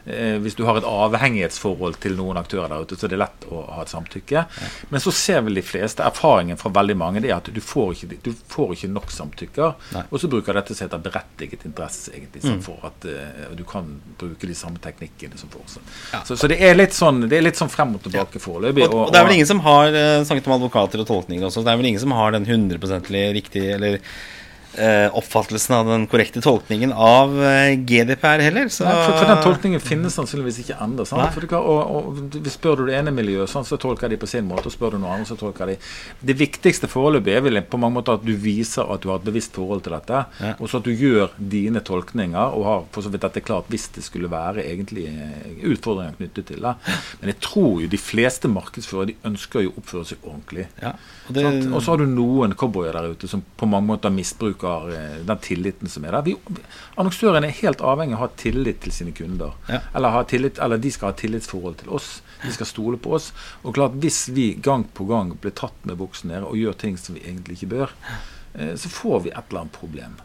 Eh, 0.07 0.37
hvis 0.43 0.55
du 0.55 0.63
har 0.67 0.77
et 0.79 0.85
avhengighetsforhold 0.87 1.97
til 2.03 2.13
noen 2.15 2.37
aktører 2.39 2.71
der 2.71 2.83
ute, 2.87 2.95
så 2.99 3.07
er 3.07 3.11
det 3.11 3.21
lett 3.21 3.47
å 3.51 3.63
ha 3.75 3.81
et 3.83 3.91
samtykke. 3.91 4.43
Ja. 4.43 4.69
Men 4.91 5.03
så 5.03 5.11
ser 5.15 5.41
vel 5.47 5.59
de 5.59 5.63
fleste, 5.65 6.05
erfaringen 6.07 6.59
fra 6.59 6.71
veldig 6.75 6.97
mange, 6.99 7.23
det 7.23 7.31
er 7.31 7.37
at 7.39 7.49
du 7.51 7.59
får 7.63 7.95
ikke, 7.95 8.19
du 8.23 8.31
får 8.51 8.75
ikke 8.77 8.91
nok 8.93 9.11
samtykker. 9.11 9.73
Nei. 9.95 10.05
Og 10.11 10.21
så 10.23 10.31
bruker 10.31 10.55
dette 10.55 10.75
som 10.75 10.87
heter 10.87 11.03
berettiget 11.03 11.65
interesse, 11.67 12.13
egentlig, 12.15 12.43
mm. 12.43 12.61
for 12.65 12.87
at 12.87 13.07
eh, 13.11 13.47
du 13.57 13.63
kan 13.67 13.89
bruke 14.19 14.47
de 14.47 14.55
samme 14.55 14.79
teknikkene 14.83 15.39
som 15.39 15.51
for 15.51 15.63
Ja. 15.67 16.21
Så, 16.23 16.37
så, 16.37 16.47
det 16.47 16.57
er 16.63 16.75
litt 16.77 16.95
sånn, 16.95 17.25
det 17.27 17.39
er 17.39 17.43
litt 17.43 17.59
sånn 17.59 17.71
frem 17.71 17.95
og 17.97 18.03
tilbake 18.05 18.39
foreløpig. 18.41 18.85
Og, 18.87 18.93
og, 18.93 19.01
og, 19.07 19.13
det 19.13 19.19
er 19.19 19.27
vel 19.27 19.35
ingen 19.37 19.49
som 19.49 19.59
har 19.65 19.91
uh, 19.91 20.16
snakket 20.25 20.47
om 20.49 20.55
advokater 20.57 21.03
og 21.03 21.09
tolkninger 21.09 21.45
også. 21.47 21.61
Det 21.65 21.73
er 21.73 21.79
vel 21.79 21.91
ingen 21.91 22.01
som 22.01 22.15
har 22.17 22.33
den 22.33 22.47
100 22.47 22.79
riktige 23.35 23.75
eller 23.75 23.99
oppfattelsen 25.17 25.75
av 25.75 25.89
den 25.89 26.05
korrekte 26.09 26.41
tolkningen 26.43 26.93
av 26.93 27.33
eh, 27.43 27.73
GDPR 27.77 28.43
heller. 28.45 28.67
Nei, 28.67 28.93
for, 28.93 29.13
for, 29.13 29.25
den 29.29 29.41
tolkningen 29.43 29.83
finnes 29.83 30.17
sannsynligvis 30.17 30.61
ikke 30.63 30.77
ennå. 30.83 31.05
Spør 31.07 32.81
du 32.81 32.83
det 32.89 32.97
ene 32.99 33.13
miljøet, 33.15 33.49
sånn, 33.51 33.65
så 33.67 33.79
tolker 33.81 34.11
de 34.11 34.19
på 34.21 34.29
sin 34.29 34.47
måte. 34.47 34.67
Og 34.69 34.75
spør 34.75 34.95
du 34.95 35.01
noe 35.01 35.15
annet, 35.15 35.29
så 35.29 35.37
tolker 35.39 35.71
de 35.71 35.77
Det 36.29 36.37
viktigste 36.37 36.89
foreløpig 36.91 37.35
er 37.37 37.45
vel 37.45 37.61
på 37.65 37.79
mange 37.81 37.99
måter 37.99 38.17
at 38.17 38.25
du 38.25 38.33
viser 38.37 38.87
at 38.87 39.03
du 39.03 39.09
har 39.11 39.21
et 39.21 39.27
bevisst 39.27 39.57
forhold 39.57 39.83
til 39.85 39.95
dette. 39.97 40.23
Ja. 40.43 40.53
Og 40.57 40.71
så 40.71 40.81
at 40.81 40.87
du 40.87 40.93
gjør 40.93 41.33
dine 41.37 41.81
tolkninger, 41.85 42.55
og 42.57 42.67
har 42.67 42.85
for 42.95 43.05
så 43.05 43.13
vidt 43.13 43.25
dette 43.25 43.43
klart 43.45 43.71
hvis 43.73 43.89
det 43.95 44.05
skulle 44.05 44.31
være 44.31 44.65
egentlig 44.65 45.07
eh, 45.11 45.51
utfordringer 45.71 46.17
knyttet 46.19 46.51
til 46.51 46.63
det. 46.63 46.75
Men 47.21 47.33
jeg 47.33 47.41
tror 47.45 47.81
jo 47.83 47.91
de 47.91 48.01
fleste 48.01 48.51
markedsførere 48.51 49.11
de 49.11 49.17
ønsker 49.27 49.65
jo 49.65 49.73
å 49.73 49.81
oppføre 49.81 50.11
seg 50.11 50.27
ordentlig. 50.27 50.67
Ja. 50.81 50.93
Og, 51.27 51.41
og 51.73 51.81
så 51.81 51.93
har 51.93 52.01
du 52.01 52.07
noen 52.09 52.55
cowboyer 52.57 52.95
der 52.95 53.15
ute 53.15 53.29
som 53.29 53.43
på 53.57 53.67
mange 53.69 53.89
måter 53.89 54.13
misbruker 54.13 54.66
bruker 54.67 54.95
eh, 54.95 55.25
den 55.25 55.37
tilliten 55.37 55.89
som 55.89 56.05
er 56.05 56.11
der. 56.11 56.25
Vi, 56.25 56.35
annonsørene 56.95 57.47
er 57.47 57.59
helt 57.61 57.81
avhengig 57.81 58.15
av 58.15 58.21
å 58.21 58.25
ha 58.25 58.29
tillit 58.37 58.81
til 58.83 58.91
sine 58.91 59.11
kunder. 59.15 59.55
Ja. 59.67 59.81
Eller, 59.95 60.23
tillit, 60.23 60.59
eller, 60.59 60.77
de 60.77 60.91
skal 60.91 61.11
ha 61.11 61.17
tillitsforhold 61.17 61.81
til 61.81 61.91
oss. 61.97 62.21
De 62.43 62.53
skal 62.53 62.69
stole 62.69 62.97
på 63.01 63.15
oss. 63.17 63.31
Og 63.63 63.75
klart, 63.77 63.97
hvis 64.01 64.27
vi 64.29 64.53
gang 64.63 64.85
på 64.93 65.07
gang 65.09 65.35
blir 65.41 65.55
tatt 65.57 65.77
med 65.85 65.97
buksen 65.97 66.31
nede 66.31 66.47
og 66.47 66.57
gjør 66.57 66.77
ting 66.77 66.97
som 66.97 67.17
vi 67.17 67.25
egentlig 67.25 67.59
ikke 67.59 67.73
bør, 67.75 67.97
eh, 68.55 68.73
så 68.75 68.91
får 68.91 69.27
vi 69.27 69.35
et 69.35 69.43
eller 69.49 69.65
annet 69.65 69.77
problem. 69.77 70.17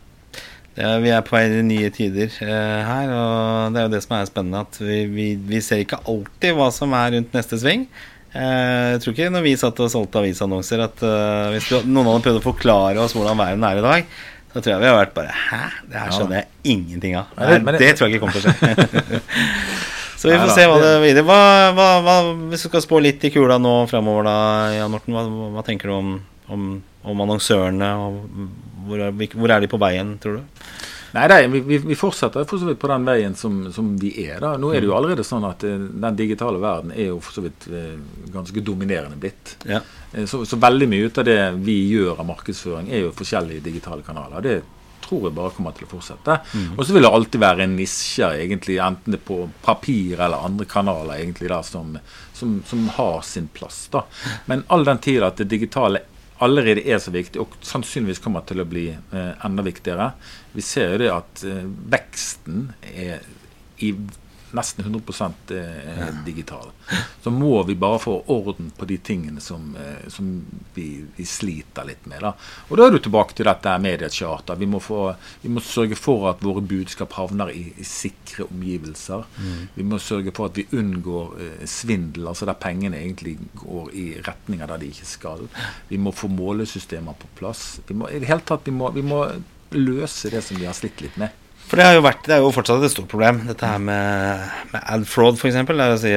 Ja, 0.73 0.95
vi 1.05 1.11
er 1.13 1.21
på 1.21 1.35
vei 1.37 1.45
i 1.53 1.65
nye 1.67 1.91
tider 1.93 2.33
eh, 2.41 2.79
her, 2.89 3.11
og 3.13 3.75
det 3.75 3.83
er 3.83 3.89
jo 3.89 3.93
det 3.93 4.03
som 4.07 4.17
er 4.17 4.31
spennende. 4.31 4.65
At 4.65 4.81
vi, 4.81 5.05
vi, 5.13 5.29
vi 5.37 5.61
ser 5.65 5.85
ikke 5.85 6.01
alltid 6.09 6.57
hva 6.57 6.73
som 6.73 6.97
er 6.97 7.13
rundt 7.19 7.37
neste 7.37 7.61
sving. 7.61 7.87
Eh, 8.33 8.95
jeg 8.95 9.03
tror 9.03 9.13
ikke 9.13 9.33
når 9.35 9.43
vi 9.45 9.59
satt 9.61 9.81
og 9.85 9.91
solgte 9.93 10.23
avisannonser 10.23 10.81
at 10.87 11.03
eh, 11.05 11.51
hvis 11.53 11.69
noen 11.85 12.09
hadde 12.09 12.23
prøvd 12.25 12.39
å 12.41 12.45
forklare 12.47 13.03
oss 13.03 13.13
hvordan 13.13 13.37
verden 13.37 13.67
er 13.69 13.81
i 13.81 13.85
dag, 13.85 14.15
da 14.53 14.61
tror 14.61 14.73
jeg 14.75 14.83
vi 14.83 14.91
har 14.91 14.99
vært 14.99 15.15
bare 15.17 15.33
Hæ? 15.33 15.63
Det 15.89 16.01
her 16.03 16.13
skjønner 16.13 16.39
jeg 16.43 16.75
ingenting 16.75 17.17
av. 17.17 17.33
Nei, 17.39 17.57
det, 17.57 17.81
det 17.81 17.91
tror 17.97 18.09
jeg 18.09 18.19
ikke 18.19 18.27
kommer 18.27 18.37
til 18.37 18.51
å 18.51 18.57
skje. 18.59 19.23
Så 20.23 20.31
vi 20.31 20.37
får 20.39 20.53
se 20.55 20.65
hva 20.71 20.77
det 20.79 20.91
videre 21.03 21.25
hva, 21.27 21.39
hva, 21.75 21.87
hva, 22.05 22.17
Hvis 22.53 22.63
du 22.63 22.69
skal 22.69 22.85
spå 22.85 23.01
litt 23.03 23.25
i 23.27 23.33
kula 23.35 23.57
nå 23.59 23.73
fremover, 23.91 24.29
da, 24.29 24.37
Jan 24.77 24.93
Morten, 24.93 25.17
hva, 25.17 25.49
hva 25.57 25.65
tenker 25.67 25.91
du 25.91 25.97
om, 25.97 26.13
om, 26.55 26.69
om 27.11 27.25
annonsørene? 27.25 27.89
Og 28.05 28.21
hvor 28.87 29.03
er, 29.03 29.17
hvor 29.35 29.51
er, 29.51 29.65
de 29.65 29.71
på 29.73 29.81
veien, 29.83 30.15
tror 30.23 30.39
du? 30.39 30.62
Nei, 31.13 31.29
nei 31.29 31.61
vi, 31.61 31.79
vi, 31.79 31.97
fortsetter 31.99 32.47
for 32.49 32.61
så 32.61 32.69
vidt 32.71 32.81
på 32.81 32.89
den 32.89 33.05
veien 33.05 33.35
som, 33.37 33.59
som, 33.73 33.93
vi 34.01 34.15
er. 34.25 34.39
da. 34.41 34.55
Nå 34.57 34.73
er 34.73 34.81
det 34.81 34.89
jo 34.89 34.95
mm. 34.95 34.99
allerede 34.99 35.27
sånn 35.27 35.45
at 35.49 35.65
uh, 35.69 35.75
den 36.05 36.19
digitale 36.19 36.61
verden 36.63 36.95
er 36.97 37.11
jo 37.11 37.19
for 37.21 37.37
så 37.37 37.45
vidt 37.45 37.69
uh, 37.73 37.97
ganske 38.33 38.65
dominerende 38.65 39.19
blitt. 39.21 39.57
Ja. 39.69 39.83
Uh, 40.15 40.25
så, 40.25 40.45
så, 40.49 40.61
veldig 40.63 40.89
mye 40.89 41.09
ut 41.09 41.21
av 41.21 41.29
det 41.29 41.41
vi 41.61 41.77
gjør 41.93 42.23
av 42.23 42.31
markedsføring, 42.33 42.89
er 42.93 43.05
jo 43.05 43.17
forskjellige 43.19 43.67
digitale 43.67 44.07
kanaler. 44.07 44.47
Det 44.47 44.61
tror 45.03 45.27
jeg 45.29 45.37
bare 45.37 45.53
kommer 45.53 45.75
til 45.77 45.89
å 45.89 45.91
fortsette. 45.91 46.39
Mm. 46.55 46.71
Og 46.79 46.87
så 46.87 46.95
vil 46.97 47.05
det 47.05 47.13
alltid 47.13 47.43
være 47.43 47.67
en 47.67 47.75
nisje, 47.77 48.29
egentlig, 48.45 48.79
enten 48.81 49.13
det 49.13 49.21
er 49.21 49.27
på 49.27 49.41
papir 49.65 50.15
eller 50.17 50.47
andre 50.47 50.69
kanaler, 50.71 51.19
egentlig 51.19 51.51
da, 51.53 51.61
som, 51.67 51.99
som, 52.33 52.61
som 52.69 52.87
har 52.97 53.21
sin 53.27 53.51
plass. 53.53 53.85
da. 53.93 54.07
Men 54.49 54.65
all 54.73 54.87
den 54.89 55.03
tid 55.05 55.27
at 55.27 55.43
det 55.43 55.51
digitale 55.53 56.07
allerede 56.43 56.85
er 56.89 56.99
så 57.03 57.13
viktig, 57.15 57.41
og 57.43 57.55
sannsynligvis 57.67 58.23
kommer 58.23 58.45
til 58.49 58.63
å 58.63 58.69
bli 58.69 58.89
eh, 58.93 59.33
enda 59.47 59.65
viktigere. 59.67 60.13
Vi 60.57 60.65
ser 60.65 60.95
jo 60.95 61.03
det 61.03 61.13
at 61.15 61.45
eh, 61.49 61.65
veksten 61.95 62.69
er 62.93 63.23
i 63.83 63.93
nesten 64.53 64.85
100 64.85 65.33
eh, 65.51 66.09
digital. 66.27 66.71
Så 67.23 67.31
må 67.31 67.63
vi 67.63 67.75
bare 67.75 67.99
få 67.99 68.23
orden 68.27 68.71
på 68.77 68.85
de 68.85 68.99
tingene 68.99 69.41
som, 69.41 69.77
eh, 69.77 70.09
som 70.09 70.45
vi, 70.75 71.05
vi, 71.17 71.27
sliter 71.27 71.87
litt 71.89 72.07
med. 72.07 72.21
Da. 72.25 72.33
Og 72.69 72.79
da 72.79 72.87
er 72.87 72.95
du 72.95 72.99
tilbake 73.03 73.37
til 73.37 73.49
dette 73.49 73.75
mediecharter. 73.83 74.59
Vi, 74.61 74.69
vi 75.43 75.53
må 75.53 75.65
sørge 75.65 75.99
for 75.99 76.29
at 76.33 76.45
våre 76.45 76.65
budskap 76.65 77.17
havner 77.17 77.53
i, 77.55 77.65
i 77.77 77.87
sikre 77.87 78.47
omgivelser. 78.51 79.25
Mm. 79.39 79.61
Vi 79.75 79.89
må 79.89 80.01
sørge 80.03 80.35
for 80.37 80.51
at 80.51 80.61
vi 80.61 80.67
unngår 80.79 81.37
eh, 81.41 81.67
svindel, 81.69 82.29
altså 82.29 82.49
der 82.49 82.61
pengene 82.61 83.01
egentlig 83.01 83.39
går 83.63 83.93
i 83.97 84.07
retninger 84.27 84.69
der 84.69 84.83
de 84.83 84.93
ikke 84.93 85.09
skal. 85.09 85.49
Vi 85.89 86.01
må 86.01 86.13
få 86.17 86.29
målesystemer 86.33 87.17
på 87.19 87.31
plass. 87.41 87.81
Vi 87.89 87.97
må, 87.97 88.11
i 88.11 88.21
det 88.23 88.31
hele 88.31 88.45
tatt, 88.47 88.67
vi 88.69 88.77
må, 88.77 88.93
vi 88.93 89.05
må 89.07 89.25
løse 89.73 90.31
det 90.33 90.43
som 90.45 90.59
vi 90.61 90.69
har 90.69 90.77
slitt 90.77 91.01
litt 91.01 91.17
med. 91.21 91.42
For 91.73 91.81
det, 91.81 91.87
har 91.89 91.95
jo 91.97 92.03
vært, 92.05 92.27
det 92.29 92.35
er 92.37 92.43
jo 92.45 92.51
fortsatt 92.53 92.83
et 92.85 92.93
stort 92.93 93.09
problem, 93.09 93.39
dette 93.49 93.65
her 93.65 93.79
med, 93.81 94.43
med 94.75 94.83
ad 94.93 95.07
fraud, 95.09 95.39
f.eks. 95.41 95.55
Si 96.03 96.11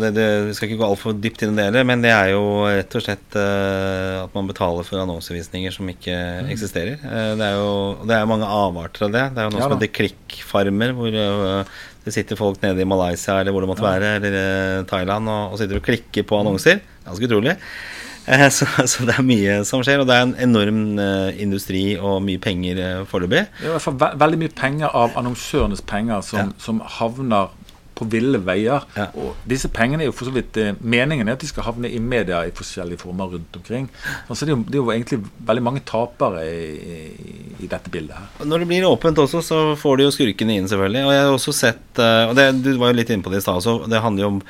det, 0.00 0.08
det, 0.16 0.28
vi 0.46 0.54
skal 0.56 0.70
ikke 0.70 0.78
gå 0.80 0.86
altfor 0.86 1.18
dypt 1.20 1.44
inn 1.44 1.52
i 1.60 1.66
det, 1.74 1.82
men 1.84 2.00
det 2.00 2.14
er 2.14 2.30
jo 2.32 2.40
rett 2.64 2.96
og 2.96 3.04
slett 3.04 3.36
uh, 3.36 4.22
at 4.22 4.32
man 4.32 4.48
betaler 4.48 4.88
for 4.88 5.02
annonsevisninger 5.02 5.76
som 5.76 5.90
ikke 5.92 6.16
mm. 6.16 6.48
eksisterer. 6.56 6.96
Uh, 7.04 7.34
det 7.36 7.44
er 7.44 7.60
jo 7.60 7.74
det 8.08 8.16
er 8.16 8.30
mange 8.30 8.48
avarter 8.48 9.04
av 9.04 9.12
det. 9.12 9.26
Det 9.36 9.44
er 9.44 9.50
jo 9.50 9.52
noe 9.52 9.60
ja, 9.60 9.68
som 9.68 9.76
heter 9.76 9.94
klikkfarmer, 10.00 10.96
hvor 10.96 11.20
uh, 11.20 11.76
det 12.06 12.16
sitter 12.16 12.40
folk 12.40 12.64
nede 12.64 12.80
i 12.80 12.88
Malaysia 12.88 13.36
eller 13.36 13.52
hvor 13.52 13.66
det 13.66 13.72
måtte 13.74 13.84
ja. 13.84 13.92
være, 13.92 14.14
eller 14.16 14.88
Thailand, 14.88 15.28
og, 15.28 15.52
og 15.52 15.60
sitter 15.60 15.82
og 15.82 15.90
klikker 15.92 16.24
på 16.24 16.40
annonser. 16.40 16.80
Ganske 17.04 17.28
utrolig. 17.28 17.58
Eh, 18.26 18.48
så, 18.50 18.66
så, 18.92 19.06
det 19.08 19.16
er 19.18 19.26
mye 19.26 19.56
som 19.68 19.82
skjer, 19.84 20.02
og 20.02 20.08
det 20.10 20.16
er 20.16 20.26
en 20.28 20.36
enorm 20.46 20.82
uh, 21.00 21.30
industri 21.42 21.96
og 21.98 22.20
mye 22.24 22.40
penger 22.42 22.78
uh, 22.78 23.06
foreløpig. 23.08 23.46
Det 23.58 23.66
er 23.66 23.72
i 23.72 23.74
hvert 23.76 23.86
fall 23.86 23.98
ve 24.02 24.12
veldig 24.22 24.40
mye 24.44 24.54
penger 24.58 24.94
av 25.02 25.18
annonsørenes 25.18 25.82
penger 25.88 26.22
som, 26.26 26.52
ja. 26.52 26.62
som 26.62 26.82
havner 26.98 27.50
på 27.98 28.06
ville 28.12 28.40
veier. 28.42 28.84
Ja. 28.96 29.08
Og 29.18 29.38
disse 29.48 29.70
pengene 29.72 30.04
er 30.04 30.10
jo 30.10 30.16
for 30.16 30.28
så 30.28 30.34
vidt 30.34 30.56
eh, 30.60 30.72
Meningen 30.80 31.28
er 31.28 31.36
at 31.36 31.42
de 31.44 31.48
skal 31.50 31.66
havne 31.66 31.90
i 31.92 32.00
media 32.02 32.42
i 32.46 32.54
forskjellige 32.56 33.02
former 33.02 33.34
rundt 33.34 33.58
omkring. 33.58 33.88
Så 34.28 34.46
det 34.46 34.52
er 34.52 34.54
jo, 34.54 34.62
det 34.66 34.78
er 34.78 34.80
jo 34.80 34.92
egentlig 34.94 35.20
veldig 35.48 35.64
mange 35.64 35.84
tapere 35.88 36.44
i, 36.46 37.02
i, 37.58 37.68
dette 37.68 37.92
bildet 37.92 38.16
her. 38.18 38.46
Når 38.48 38.64
det 38.64 38.70
blir 38.72 38.88
åpent 38.88 39.22
også, 39.22 39.42
så 39.44 39.60
får 39.78 39.98
du 39.98 40.06
jo 40.06 40.14
skurkene 40.14 40.58
inn, 40.58 40.70
selvfølgelig. 40.70 41.04
Og 41.08 41.14
jeg 41.14 41.26
har 41.26 41.36
også 41.36 41.56
sett 41.56 42.02
eh, 42.02 42.24
Og 42.30 42.36
det, 42.38 42.48
du 42.64 42.72
var 42.80 42.92
jo 42.92 43.00
litt 43.00 43.12
inne 43.12 43.24
på 43.24 43.32
det 43.32 43.42
i 43.42 43.46
stad 43.46 43.60
også. 43.60 43.90
Det 43.92 44.02
handler 44.02 44.26
jo 44.26 44.32
om 44.36 44.42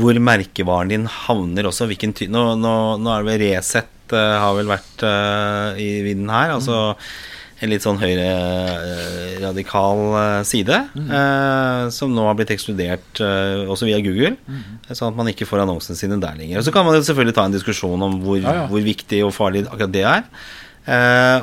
hvor 0.00 0.24
merkevaren 0.32 0.92
din 0.92 1.06
havner 1.26 1.70
også. 1.70 1.88
Hvilken 1.90 2.16
ty 2.16 2.30
nå, 2.32 2.48
nå, 2.60 2.74
nå 3.02 3.12
er 3.12 3.22
det 3.22 3.32
vel 3.32 3.46
Resett 3.46 4.14
uh, 4.16 4.36
har 4.42 4.56
vel 4.56 4.68
vært 4.70 5.06
uh, 5.06 5.78
i 5.80 5.90
vinden 6.06 6.32
her. 6.32 6.56
altså 6.58 6.94
mm 6.96 7.34
en 7.56 7.70
litt 7.72 7.80
sånn 7.84 7.96
høyreradikal 8.00 10.00
eh, 10.02 10.16
uh, 10.18 10.40
side, 10.44 10.76
mm. 10.92 11.10
eh, 11.18 11.84
som 11.94 12.12
nå 12.12 12.26
har 12.28 12.36
blitt 12.36 12.52
ekskludert 12.52 13.20
eh, 13.24 13.64
også 13.64 13.86
via 13.88 14.00
Google, 14.04 14.36
mm. 14.44 14.62
sånn 14.90 15.12
at 15.12 15.16
man 15.16 15.28
ikke 15.32 15.48
får 15.48 15.62
annonsene 15.64 15.96
sine 15.98 16.20
der 16.20 16.36
lenger. 16.36 16.58
Og 16.60 16.64
Så 16.66 16.72
kan 16.74 16.86
man 16.88 17.00
selvfølgelig 17.00 17.36
ta 17.38 17.44
en 17.48 17.56
diskusjon 17.56 18.00
om 18.04 18.12
hvor, 18.24 18.38
ja, 18.42 18.52
ja. 18.60 18.64
hvor 18.68 18.82
viktig 18.84 19.20
og 19.24 19.32
farlig 19.36 19.60
akkurat 19.70 19.94
det 19.94 20.04
er. 20.04 20.22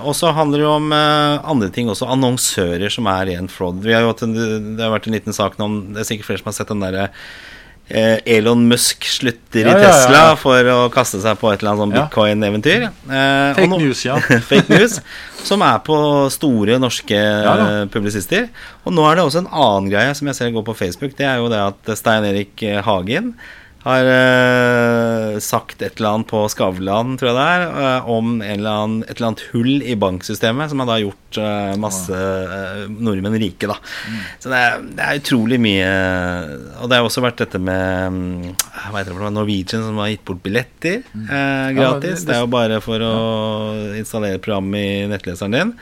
og 0.06 0.14
så 0.16 0.32
handler 0.32 0.60
det 0.62 0.68
om 0.70 0.94
andre 0.94 1.70
ting 1.74 1.90
også. 1.92 2.12
Annonsører 2.14 2.90
som 2.94 3.08
er 3.12 3.26
ren 3.34 3.48
fraud. 3.52 3.76
Vi 3.84 3.94
har 3.94 4.02
en, 4.08 4.34
det 4.78 4.84
har 4.84 4.94
vært 4.94 5.08
en 5.10 5.18
liten 5.18 5.34
sak 5.36 5.58
nå 5.58 5.64
om 5.66 5.94
Det 5.94 6.00
er 6.00 6.06
sikkert 6.08 6.28
flere 6.30 6.42
som 6.44 6.50
har 6.52 6.58
sett 6.60 6.72
den 6.72 6.86
derre 6.86 7.04
Eh, 7.10 7.12
Elon 7.94 8.66
Musk 8.70 9.06
slutter 9.06 9.68
ja, 9.68 9.74
i 9.74 9.84
Tesla 9.84 10.16
ja, 10.16 10.26
ja, 10.32 10.36
for 10.40 10.70
å 10.74 10.78
kaste 10.94 11.22
seg 11.24 11.38
på 11.42 11.52
et 11.52 11.62
eller 11.62 11.74
annet 11.74 11.84
sånn 11.84 11.96
bitcoin-eventyr. 11.96 12.86
Eh, 12.90 13.50
fake 13.60 13.80
news, 13.80 14.04
ja. 14.08 14.20
fake 14.52 14.74
news, 14.74 15.00
Som 15.44 15.64
er 15.66 15.82
på 15.86 15.98
store 16.34 16.80
norske 16.82 17.20
publisister. 17.94 18.48
Og 18.88 18.96
nå 18.96 19.06
er 19.10 19.20
det 19.20 19.28
også 19.28 19.44
en 19.44 19.52
annen 19.52 19.92
greie 19.92 20.14
som 20.18 20.30
jeg 20.30 20.40
ser 20.40 20.54
går 20.56 20.66
på 20.70 20.78
Facebook. 20.86 21.18
Det 21.20 21.28
er 21.28 21.42
jo 21.44 21.52
det 21.52 21.60
at 21.62 21.94
Stein 22.00 22.26
Erik 22.30 22.64
Hagen 22.88 23.34
har 23.84 24.08
uh, 24.08 25.40
sagt 25.44 25.82
et 25.84 25.98
eller 25.98 26.10
annet 26.14 26.30
på 26.30 26.44
Skavlan, 26.52 27.18
tror 27.20 27.32
jeg 27.32 27.38
det 27.38 27.48
er, 27.56 27.66
uh, 27.76 28.12
om 28.14 28.38
eller 28.40 28.70
annen, 28.70 29.02
et 29.04 29.18
eller 29.18 29.30
annet 29.32 29.44
hull 29.52 29.84
i 29.84 29.98
banksystemet 30.00 30.72
som 30.72 30.84
har 30.84 30.90
da 30.90 31.00
gjort 31.02 31.40
uh, 31.42 31.74
masse 31.82 32.22
nordmenn 32.94 33.36
rike, 33.42 33.68
da. 33.68 33.76
Mm. 34.08 34.22
Så 34.40 34.54
det 34.54 34.62
er, 34.62 34.88
det 34.88 35.04
er, 35.04 35.20
utrolig 35.24 35.60
mye 35.62 35.90
Og 36.82 36.90
det 36.90 36.98
har 36.98 37.06
også 37.06 37.24
vært 37.24 37.44
dette 37.44 37.60
med 37.62 38.14
um, 38.14 38.24
hva 38.54 39.02
heter 39.02 39.12
det 39.12 39.20
for 39.20 39.36
Norwegian 39.36 39.86
som 39.86 40.00
har 40.02 40.14
gitt 40.14 40.26
bort 40.28 40.42
billetter 40.46 41.04
mm. 41.12 41.28
gratis. 41.28 41.78
Ja, 41.78 41.92
det, 42.00 42.16
det, 42.16 42.26
det, 42.30 42.38
er 42.38 42.42
jo 42.46 42.52
bare 42.56 42.82
for 42.84 43.04
å 43.04 43.14
installere 44.00 44.42
program 44.44 44.74
i 44.80 44.88
nettleseren 45.12 45.60
din. 45.60 45.78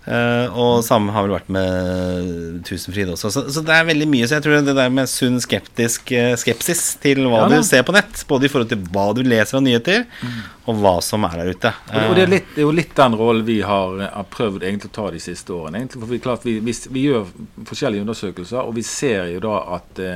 Uh, 0.00 0.48
og 0.56 0.78
samme 0.80 1.12
har 1.12 1.26
vel 1.26 1.34
vært 1.34 1.50
med 1.52 2.62
Tusenfryd 2.64 3.10
også. 3.12 3.28
Så, 3.34 3.42
så, 3.52 3.62
det 3.66 3.74
er 3.76 3.84
veldig 3.90 4.06
mye. 4.08 4.24
Så 4.26 4.38
jeg 4.38 4.46
tror 4.46 4.62
det 4.64 4.74
der 4.78 4.92
med 4.96 5.10
sunn 5.12 5.36
skeptisk 5.44 6.12
uh, 6.16 6.32
skepsis 6.40 6.84
til 7.02 7.26
hva 7.26 7.42
ja, 7.44 7.50
du 7.52 7.66
ser 7.68 7.84
på 7.86 7.94
nett, 7.94 8.22
både 8.30 8.48
i 8.48 8.52
forhold 8.52 8.70
til 8.72 8.80
hva 8.94 9.10
du 9.16 9.20
leser 9.26 9.60
av 9.60 9.64
nyheter, 9.66 10.06
mm. 10.08 10.38
og 10.72 10.80
hva 10.80 10.94
som 11.04 11.26
er 11.28 11.36
der 11.42 11.52
ute. 11.52 11.74
Og 12.06 12.16
det 12.16 12.24
er, 12.24 12.32
litt, 12.32 12.48
det 12.54 12.62
er, 12.62 12.66
jo 12.66 12.76
litt 12.80 12.94
den 12.96 13.18
rollen 13.20 13.44
vi 13.48 13.60
har, 13.66 14.00
har, 14.06 14.28
prøvd 14.32 14.64
egentlig 14.64 14.88
å 14.88 14.96
ta 15.02 15.08
de 15.12 15.20
siste 15.22 15.52
årene. 15.56 15.82
Egentlig, 15.82 16.00
for 16.00 16.14
vi, 16.14 16.22
klart, 16.24 16.48
vi, 16.48 16.56
vi, 16.64 16.76
vi, 16.96 17.06
gjør 17.10 17.28
forskjellige 17.68 18.06
undersøkelser, 18.06 18.62
og 18.64 18.78
vi 18.80 18.86
ser 18.88 19.34
jo 19.34 19.44
da 19.44 19.58
at 19.76 20.06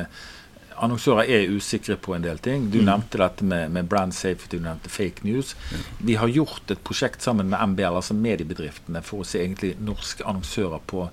annonsører 0.82 1.30
er 1.30 1.52
usikre 1.54 1.96
på 2.00 2.14
en 2.16 2.24
del 2.24 2.40
ting. 2.42 2.68
Du 2.72 2.80
mm. 2.80 2.88
nevnte 2.88 3.20
dette 3.20 3.46
med, 3.46 3.70
med, 3.74 3.88
brand 3.90 4.14
safety, 4.14 4.58
du 4.58 4.64
nevnte 4.64 4.90
fake 4.92 5.26
news. 5.26 5.54
Mm. 5.70 5.86
Vi 6.10 6.18
har 6.20 6.34
gjort 6.34 6.74
et 6.74 6.82
prosjekt 6.86 7.22
sammen 7.22 7.50
med 7.52 7.74
MBL, 7.74 8.00
altså 8.00 8.16
mediebedriftene, 8.18 9.02
for 9.06 9.22
å 9.22 9.28
se 9.28 9.42
egentlig 9.42 9.74
norske 9.82 10.26
annonsører 10.26 10.84
på 10.90 11.08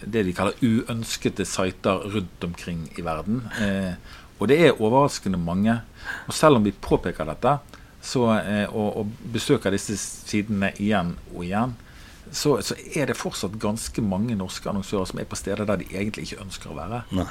det 0.00 0.24
de 0.24 0.32
kaller 0.36 0.56
uønskede 0.64 1.44
sider 1.44 2.06
rundt 2.14 2.44
omkring 2.44 2.86
i 2.96 3.04
verden. 3.04 3.42
Eh, 3.60 3.92
og 4.40 4.48
det 4.48 4.56
er 4.64 4.78
overraskende 4.78 5.40
mange. 5.40 5.76
Og 6.26 6.34
selv 6.34 6.56
om 6.56 6.64
vi 6.64 6.72
påpeker 6.72 7.28
dette 7.28 7.58
så, 8.00 8.24
eh, 8.38 8.66
og, 8.72 9.02
og, 9.02 9.14
besøker 9.32 9.74
disse 9.74 9.96
sidene 10.00 10.72
igjen 10.80 11.14
og 11.34 11.44
igjen, 11.44 11.76
så, 12.32 12.60
så, 12.62 12.76
er 12.94 13.10
det 13.10 13.18
fortsatt 13.18 13.58
ganske 13.60 14.02
mange 14.06 14.36
norske 14.38 14.68
annonsører 14.70 15.08
som 15.10 15.20
er 15.20 15.28
på 15.28 15.38
steder 15.38 15.66
der 15.68 15.80
de 15.82 15.88
egentlig 15.90 16.28
ikke 16.28 16.44
ønsker 16.44 16.72
å 16.72 16.78
være. 16.78 17.02
Nei. 17.18 17.26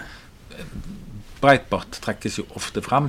Breitbart 1.39 2.01
trekkes 2.03 2.41
jo 2.41 2.43
ofte 2.59 2.83
frem. 2.83 3.07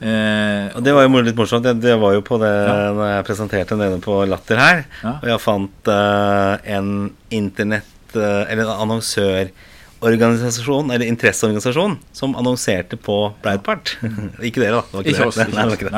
Eh, 0.00 0.72
og 0.72 0.80
Det 0.82 0.94
var 0.96 1.04
jo 1.04 1.20
litt 1.22 1.36
morsomt. 1.38 1.64
Det, 1.66 1.74
det 1.84 1.96
var 2.00 2.12
jo 2.16 2.22
på 2.26 2.38
det 2.40 2.50
ja. 2.50 2.92
når 2.96 3.06
jeg 3.14 3.26
presenterte 3.28 3.76
nede 3.78 3.98
på 4.02 4.24
Latter 4.28 4.58
her. 4.60 4.78
Ja. 5.04 5.12
Og 5.20 5.28
jeg 5.34 5.40
fant 5.44 5.80
uh, 5.92 6.52
en 6.76 6.88
internett- 7.36 8.16
uh, 8.16 8.48
eller 8.48 8.62
en 8.64 8.80
annonsørorganisasjon, 8.86 10.90
eller 10.90 11.06
interesseorganisasjon, 11.06 11.98
som 12.16 12.36
annonserte 12.40 12.96
på 12.96 13.34
Breitbart. 13.44 13.86
ikke 14.48 14.60
dere, 14.64 14.80
da. 14.80 14.84
Det 14.96 15.00
ikke, 15.04 15.12
ikke 15.18 15.28
oss. 15.28 15.36
Nei, 15.44 15.68
det, 15.68 15.76
det, 15.84 15.92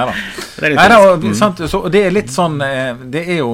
det, 0.67 0.75
er 0.75 0.99
litt 0.99 1.31
mm. 1.31 1.39
sant, 1.39 1.63
så, 1.71 1.79
det 1.93 2.01
er 2.09 2.13
litt 2.19 2.33
sånn 2.33 2.57
Det 3.13 3.23
er 3.23 3.39
jo 3.41 3.51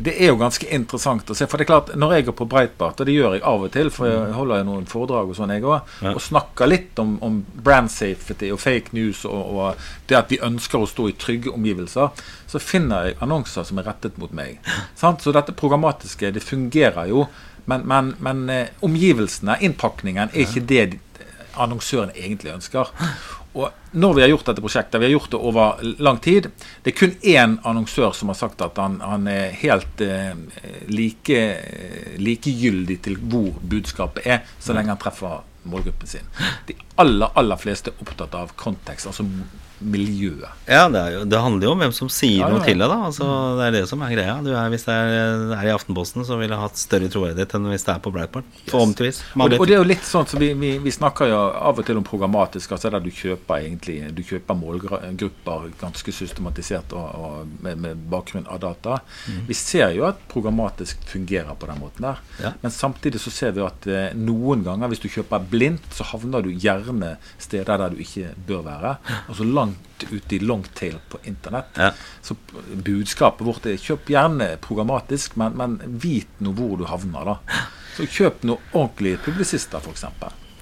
det 0.00 0.14
er 0.16 0.30
jo 0.30 0.38
ganske 0.40 0.66
interessant 0.72 1.28
å 1.30 1.36
se. 1.36 1.46
For 1.50 1.60
det 1.60 1.66
er 1.66 1.70
klart, 1.70 1.90
når 1.98 2.14
jeg 2.14 2.26
går 2.28 2.36
på 2.38 2.46
Breitbart, 2.50 3.00
og 3.00 3.08
det 3.08 3.14
gjør 3.14 3.36
jeg 3.36 3.44
av 3.50 3.64
og 3.66 3.72
til, 3.74 3.90
for 3.92 4.08
jeg 4.08 4.36
holder 4.36 4.62
jo 4.62 4.66
noen 4.70 4.88
foredrag 4.88 5.32
og 5.32 5.36
sånn, 5.36 5.52
jeg 5.52 5.66
òg, 5.66 5.90
ja. 6.04 6.14
og 6.14 6.24
snakker 6.24 6.70
litt 6.70 7.02
om, 7.02 7.16
om, 7.26 7.40
brand 7.60 7.92
safety 7.92 8.48
og 8.54 8.62
fake 8.62 8.96
news 8.96 9.26
og, 9.28 9.52
og, 9.52 9.84
det 10.08 10.18
at 10.18 10.32
vi 10.32 10.40
ønsker 10.46 10.80
å 10.80 10.88
stå 10.88 11.10
i 11.10 11.16
trygge 11.20 11.52
omgivelser, 11.52 12.24
så 12.50 12.62
finner 12.62 13.10
jeg 13.10 13.20
annonser 13.24 13.68
som 13.68 13.80
er 13.80 13.88
rettet 13.90 14.16
mot 14.20 14.32
meg. 14.36 14.58
Sant? 14.98 15.22
Så 15.22 15.34
dette 15.36 15.56
programmatiske, 15.56 16.32
det 16.34 16.44
fungerer 16.44 17.12
jo. 17.12 17.26
Men, 17.68 17.84
men, 17.86 18.14
men 18.24 18.48
eh, 18.50 18.72
omgivelsene, 18.82 19.60
innpakningen, 19.62 20.32
er 20.32 20.46
ikke 20.46 20.64
det 20.66 20.84
annonsøren 21.60 22.12
egentlig 22.16 22.54
ønsker. 22.54 22.90
Og 23.52 23.96
når 23.98 24.14
vi 24.14 24.22
har 24.22 24.30
gjort 24.30 24.46
dette 24.46 24.62
prosjektet, 24.62 25.00
vi 25.00 25.08
har 25.08 25.16
gjort 25.16 25.32
det 25.32 25.38
over 25.50 25.80
lang 25.98 26.20
tid 26.22 26.46
Det 26.84 26.92
er 26.92 26.98
kun 27.00 27.16
én 27.26 27.56
annonsør 27.66 28.12
som 28.14 28.30
har 28.30 28.38
sagt 28.38 28.62
at 28.62 28.78
han, 28.78 29.00
han 29.02 29.26
er 29.30 29.56
helt 29.62 30.04
eh, 30.06 30.36
like, 30.86 31.40
likegyldig 32.22 33.00
til 33.06 33.18
hvor 33.18 33.56
budskapet 33.72 34.26
er, 34.26 34.44
så 34.62 34.76
lenge 34.76 34.94
han 34.94 35.02
treffer 35.02 35.40
målgruppen 35.70 36.08
sin. 36.08 36.30
De 36.68 36.76
aller, 37.02 37.34
aller 37.36 37.58
fleste 37.60 37.90
er 37.92 38.04
opptatt 38.04 38.36
av 38.38 38.54
kontekst. 38.56 39.10
altså 39.10 39.26
miljøet. 39.80 40.48
Ja, 40.68 40.88
det, 40.92 41.00
jo, 41.14 41.22
det, 41.28 41.38
handler 41.40 41.66
jo 41.66 41.72
om 41.74 41.82
hvem 41.82 41.94
som 41.96 42.10
sier 42.12 42.44
ja, 42.44 42.48
noe 42.52 42.60
til 42.64 42.76
deg, 42.76 42.90
da. 42.92 42.98
Altså, 43.08 43.26
det 43.58 43.66
er 43.66 43.76
det 43.78 43.82
som 43.88 44.02
er 44.04 44.12
greia. 44.12 44.36
Er, 44.38 44.68
hvis 44.72 44.84
det 44.86 44.94
er, 44.94 45.14
er, 45.56 45.66
i 45.66 45.72
Aftenposten, 45.72 46.24
så 46.28 46.36
ville 46.38 46.54
jeg 46.54 46.62
hatt 46.62 46.80
større 46.80 47.08
troverdighet 47.12 47.54
enn 47.56 47.68
hvis 47.72 47.86
det 47.86 47.94
er 47.94 48.02
på 48.04 48.12
Breitbart. 48.14 48.48
Yes. 48.60 48.68
Forhåpentligvis. 48.72 49.20
Og, 49.34 49.56
og, 49.56 49.64
det 49.68 49.76
er 49.76 49.80
jo 49.80 49.88
litt 49.88 50.06
sånn 50.06 50.28
så 50.30 50.40
vi, 50.40 50.50
vi, 50.60 50.74
vi, 50.84 50.92
snakker 50.94 51.30
jo 51.32 51.40
av 51.70 51.80
og 51.80 51.88
til 51.88 52.00
om 52.00 52.06
programmatisk, 52.06 52.74
altså 52.76 52.92
der 52.92 53.04
du 53.04 53.10
kjøper 53.14 53.64
egentlig 53.64 53.96
Du 54.16 54.22
kjøper 54.26 54.58
målgrupper 54.58 55.70
ganske 55.80 56.14
systematisert 56.14 56.92
og, 56.98 57.08
og 57.16 57.64
med, 57.64 57.80
med, 57.80 58.04
bakgrunn 58.10 58.48
av 58.50 58.60
data. 58.62 59.00
Mm. 59.30 59.42
Vi 59.48 59.56
ser 59.56 59.94
jo 59.96 60.06
at 60.10 60.20
programmatisk 60.30 61.02
fungerer 61.08 61.56
på 61.56 61.68
den 61.70 61.80
måten 61.80 62.08
der. 62.10 62.20
Ja. 62.42 62.52
Men 62.60 62.74
samtidig 62.74 63.22
så 63.22 63.32
ser 63.32 63.56
vi 63.56 63.64
at 63.64 63.88
eh, 63.88 64.12
noen 64.18 64.64
ganger 64.66 64.92
hvis 64.92 65.02
du 65.02 65.08
kjøper 65.10 65.48
blindt, 65.50 65.88
så 65.96 66.06
havner 66.12 66.44
du 66.44 66.52
gjerne 66.52 67.14
steder 67.40 67.80
der 67.80 67.94
du 67.94 68.02
ikke 68.02 68.34
bør 68.48 68.64
være. 68.66 68.96
Altså 69.30 69.46
langt 69.46 69.69
ute 70.10 70.36
i 70.36 70.38
longtail 70.38 70.96
på 71.08 71.20
internett. 71.28 71.76
Ja. 71.76 71.90
Så 72.22 72.36
budskapet 72.72 73.46
vårt 73.46 73.66
er 73.68 73.80
kjøp 73.80 74.10
gjerne 74.12 74.54
programmatisk, 74.64 75.36
men, 75.40 75.56
men 75.58 75.78
vit 76.02 76.30
nå 76.42 76.54
hvor 76.56 76.78
du 76.80 76.86
havner, 76.88 77.34
da. 77.34 77.66
Så 77.96 78.06
kjøp 78.08 78.44
noe 78.48 78.62
ordentlige 78.72 79.20
publisister, 79.26 79.82
f.eks. 79.82 80.06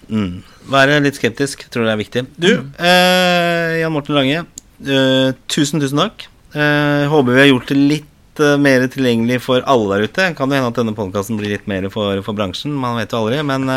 Mm. 0.09 0.41
Være 0.73 1.01
litt 1.05 1.19
skeptisk 1.21 1.67
tror 1.69 1.87
jeg 1.87 1.95
er 1.95 2.03
viktig. 2.03 2.27
Du, 2.41 2.53
mm. 2.65 2.71
eh, 2.81 3.79
Jan 3.83 3.95
Morten 3.95 4.17
Lange, 4.17 4.45
eh, 4.83 5.33
tusen, 5.53 5.83
tusen 5.83 6.03
takk. 6.03 6.29
Eh, 6.57 7.05
håper 7.13 7.35
vi 7.35 7.43
har 7.45 7.51
gjort 7.51 7.71
det 7.71 7.77
litt 7.77 8.43
eh, 8.43 8.57
mer 8.61 8.87
tilgjengelig 8.91 9.43
for 9.45 9.67
alle 9.69 9.91
der 9.93 10.09
ute. 10.09 10.31
Kan 10.39 10.51
det 10.51 10.61
hende 10.61 10.73
at 10.73 10.81
denne 10.81 10.97
podkasten 10.97 11.39
blir 11.41 11.53
litt 11.53 11.69
mer 11.71 11.91
for, 11.93 12.23
for, 12.25 12.39
bransjen. 12.39 12.73
Man 12.73 12.97
vet 12.99 13.13
jo 13.13 13.23
aldri. 13.23 13.43
Men 13.47 13.69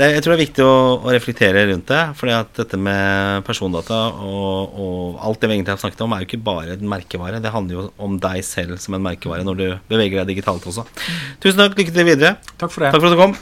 det, 0.00 0.08
jeg 0.16 0.24
tror 0.24 0.34
det 0.34 0.38
er 0.38 0.44
viktig 0.44 0.64
å, 0.64 0.74
å, 0.98 1.12
reflektere 1.14 1.66
rundt 1.70 1.90
det. 1.90 2.00
fordi 2.18 2.34
at 2.36 2.52
dette 2.62 2.80
med 2.80 3.44
persondata 3.46 4.00
og, 4.24 4.74
og, 4.80 5.20
alt 5.26 5.42
det 5.42 5.50
vi 5.50 5.58
egentlig 5.58 5.76
har 5.76 5.82
snakket 5.84 6.04
om, 6.06 6.16
er 6.16 6.24
jo 6.24 6.30
ikke 6.30 6.42
bare 6.50 6.76
en 6.78 6.90
merkevare. 6.94 7.42
Det 7.44 7.54
handler 7.54 7.78
jo 7.78 7.86
om 8.00 8.18
deg 8.22 8.42
selv 8.46 8.80
som 8.82 8.96
en 8.96 9.06
merkevare 9.10 9.46
når 9.46 9.60
du 9.60 9.66
beveger 9.92 10.22
deg 10.22 10.34
digitalt 10.34 10.66
også. 10.72 10.86
Tusen 11.42 11.60
takk. 11.60 11.78
Lykke 11.80 11.96
til 11.96 12.08
videre. 12.08 12.36
Takk 12.56 12.72
for 12.72 12.86
det. 12.86 12.94
Takk 12.94 13.04
for 13.04 13.12
at 13.12 13.18
du 13.18 13.24
kom. 13.26 13.38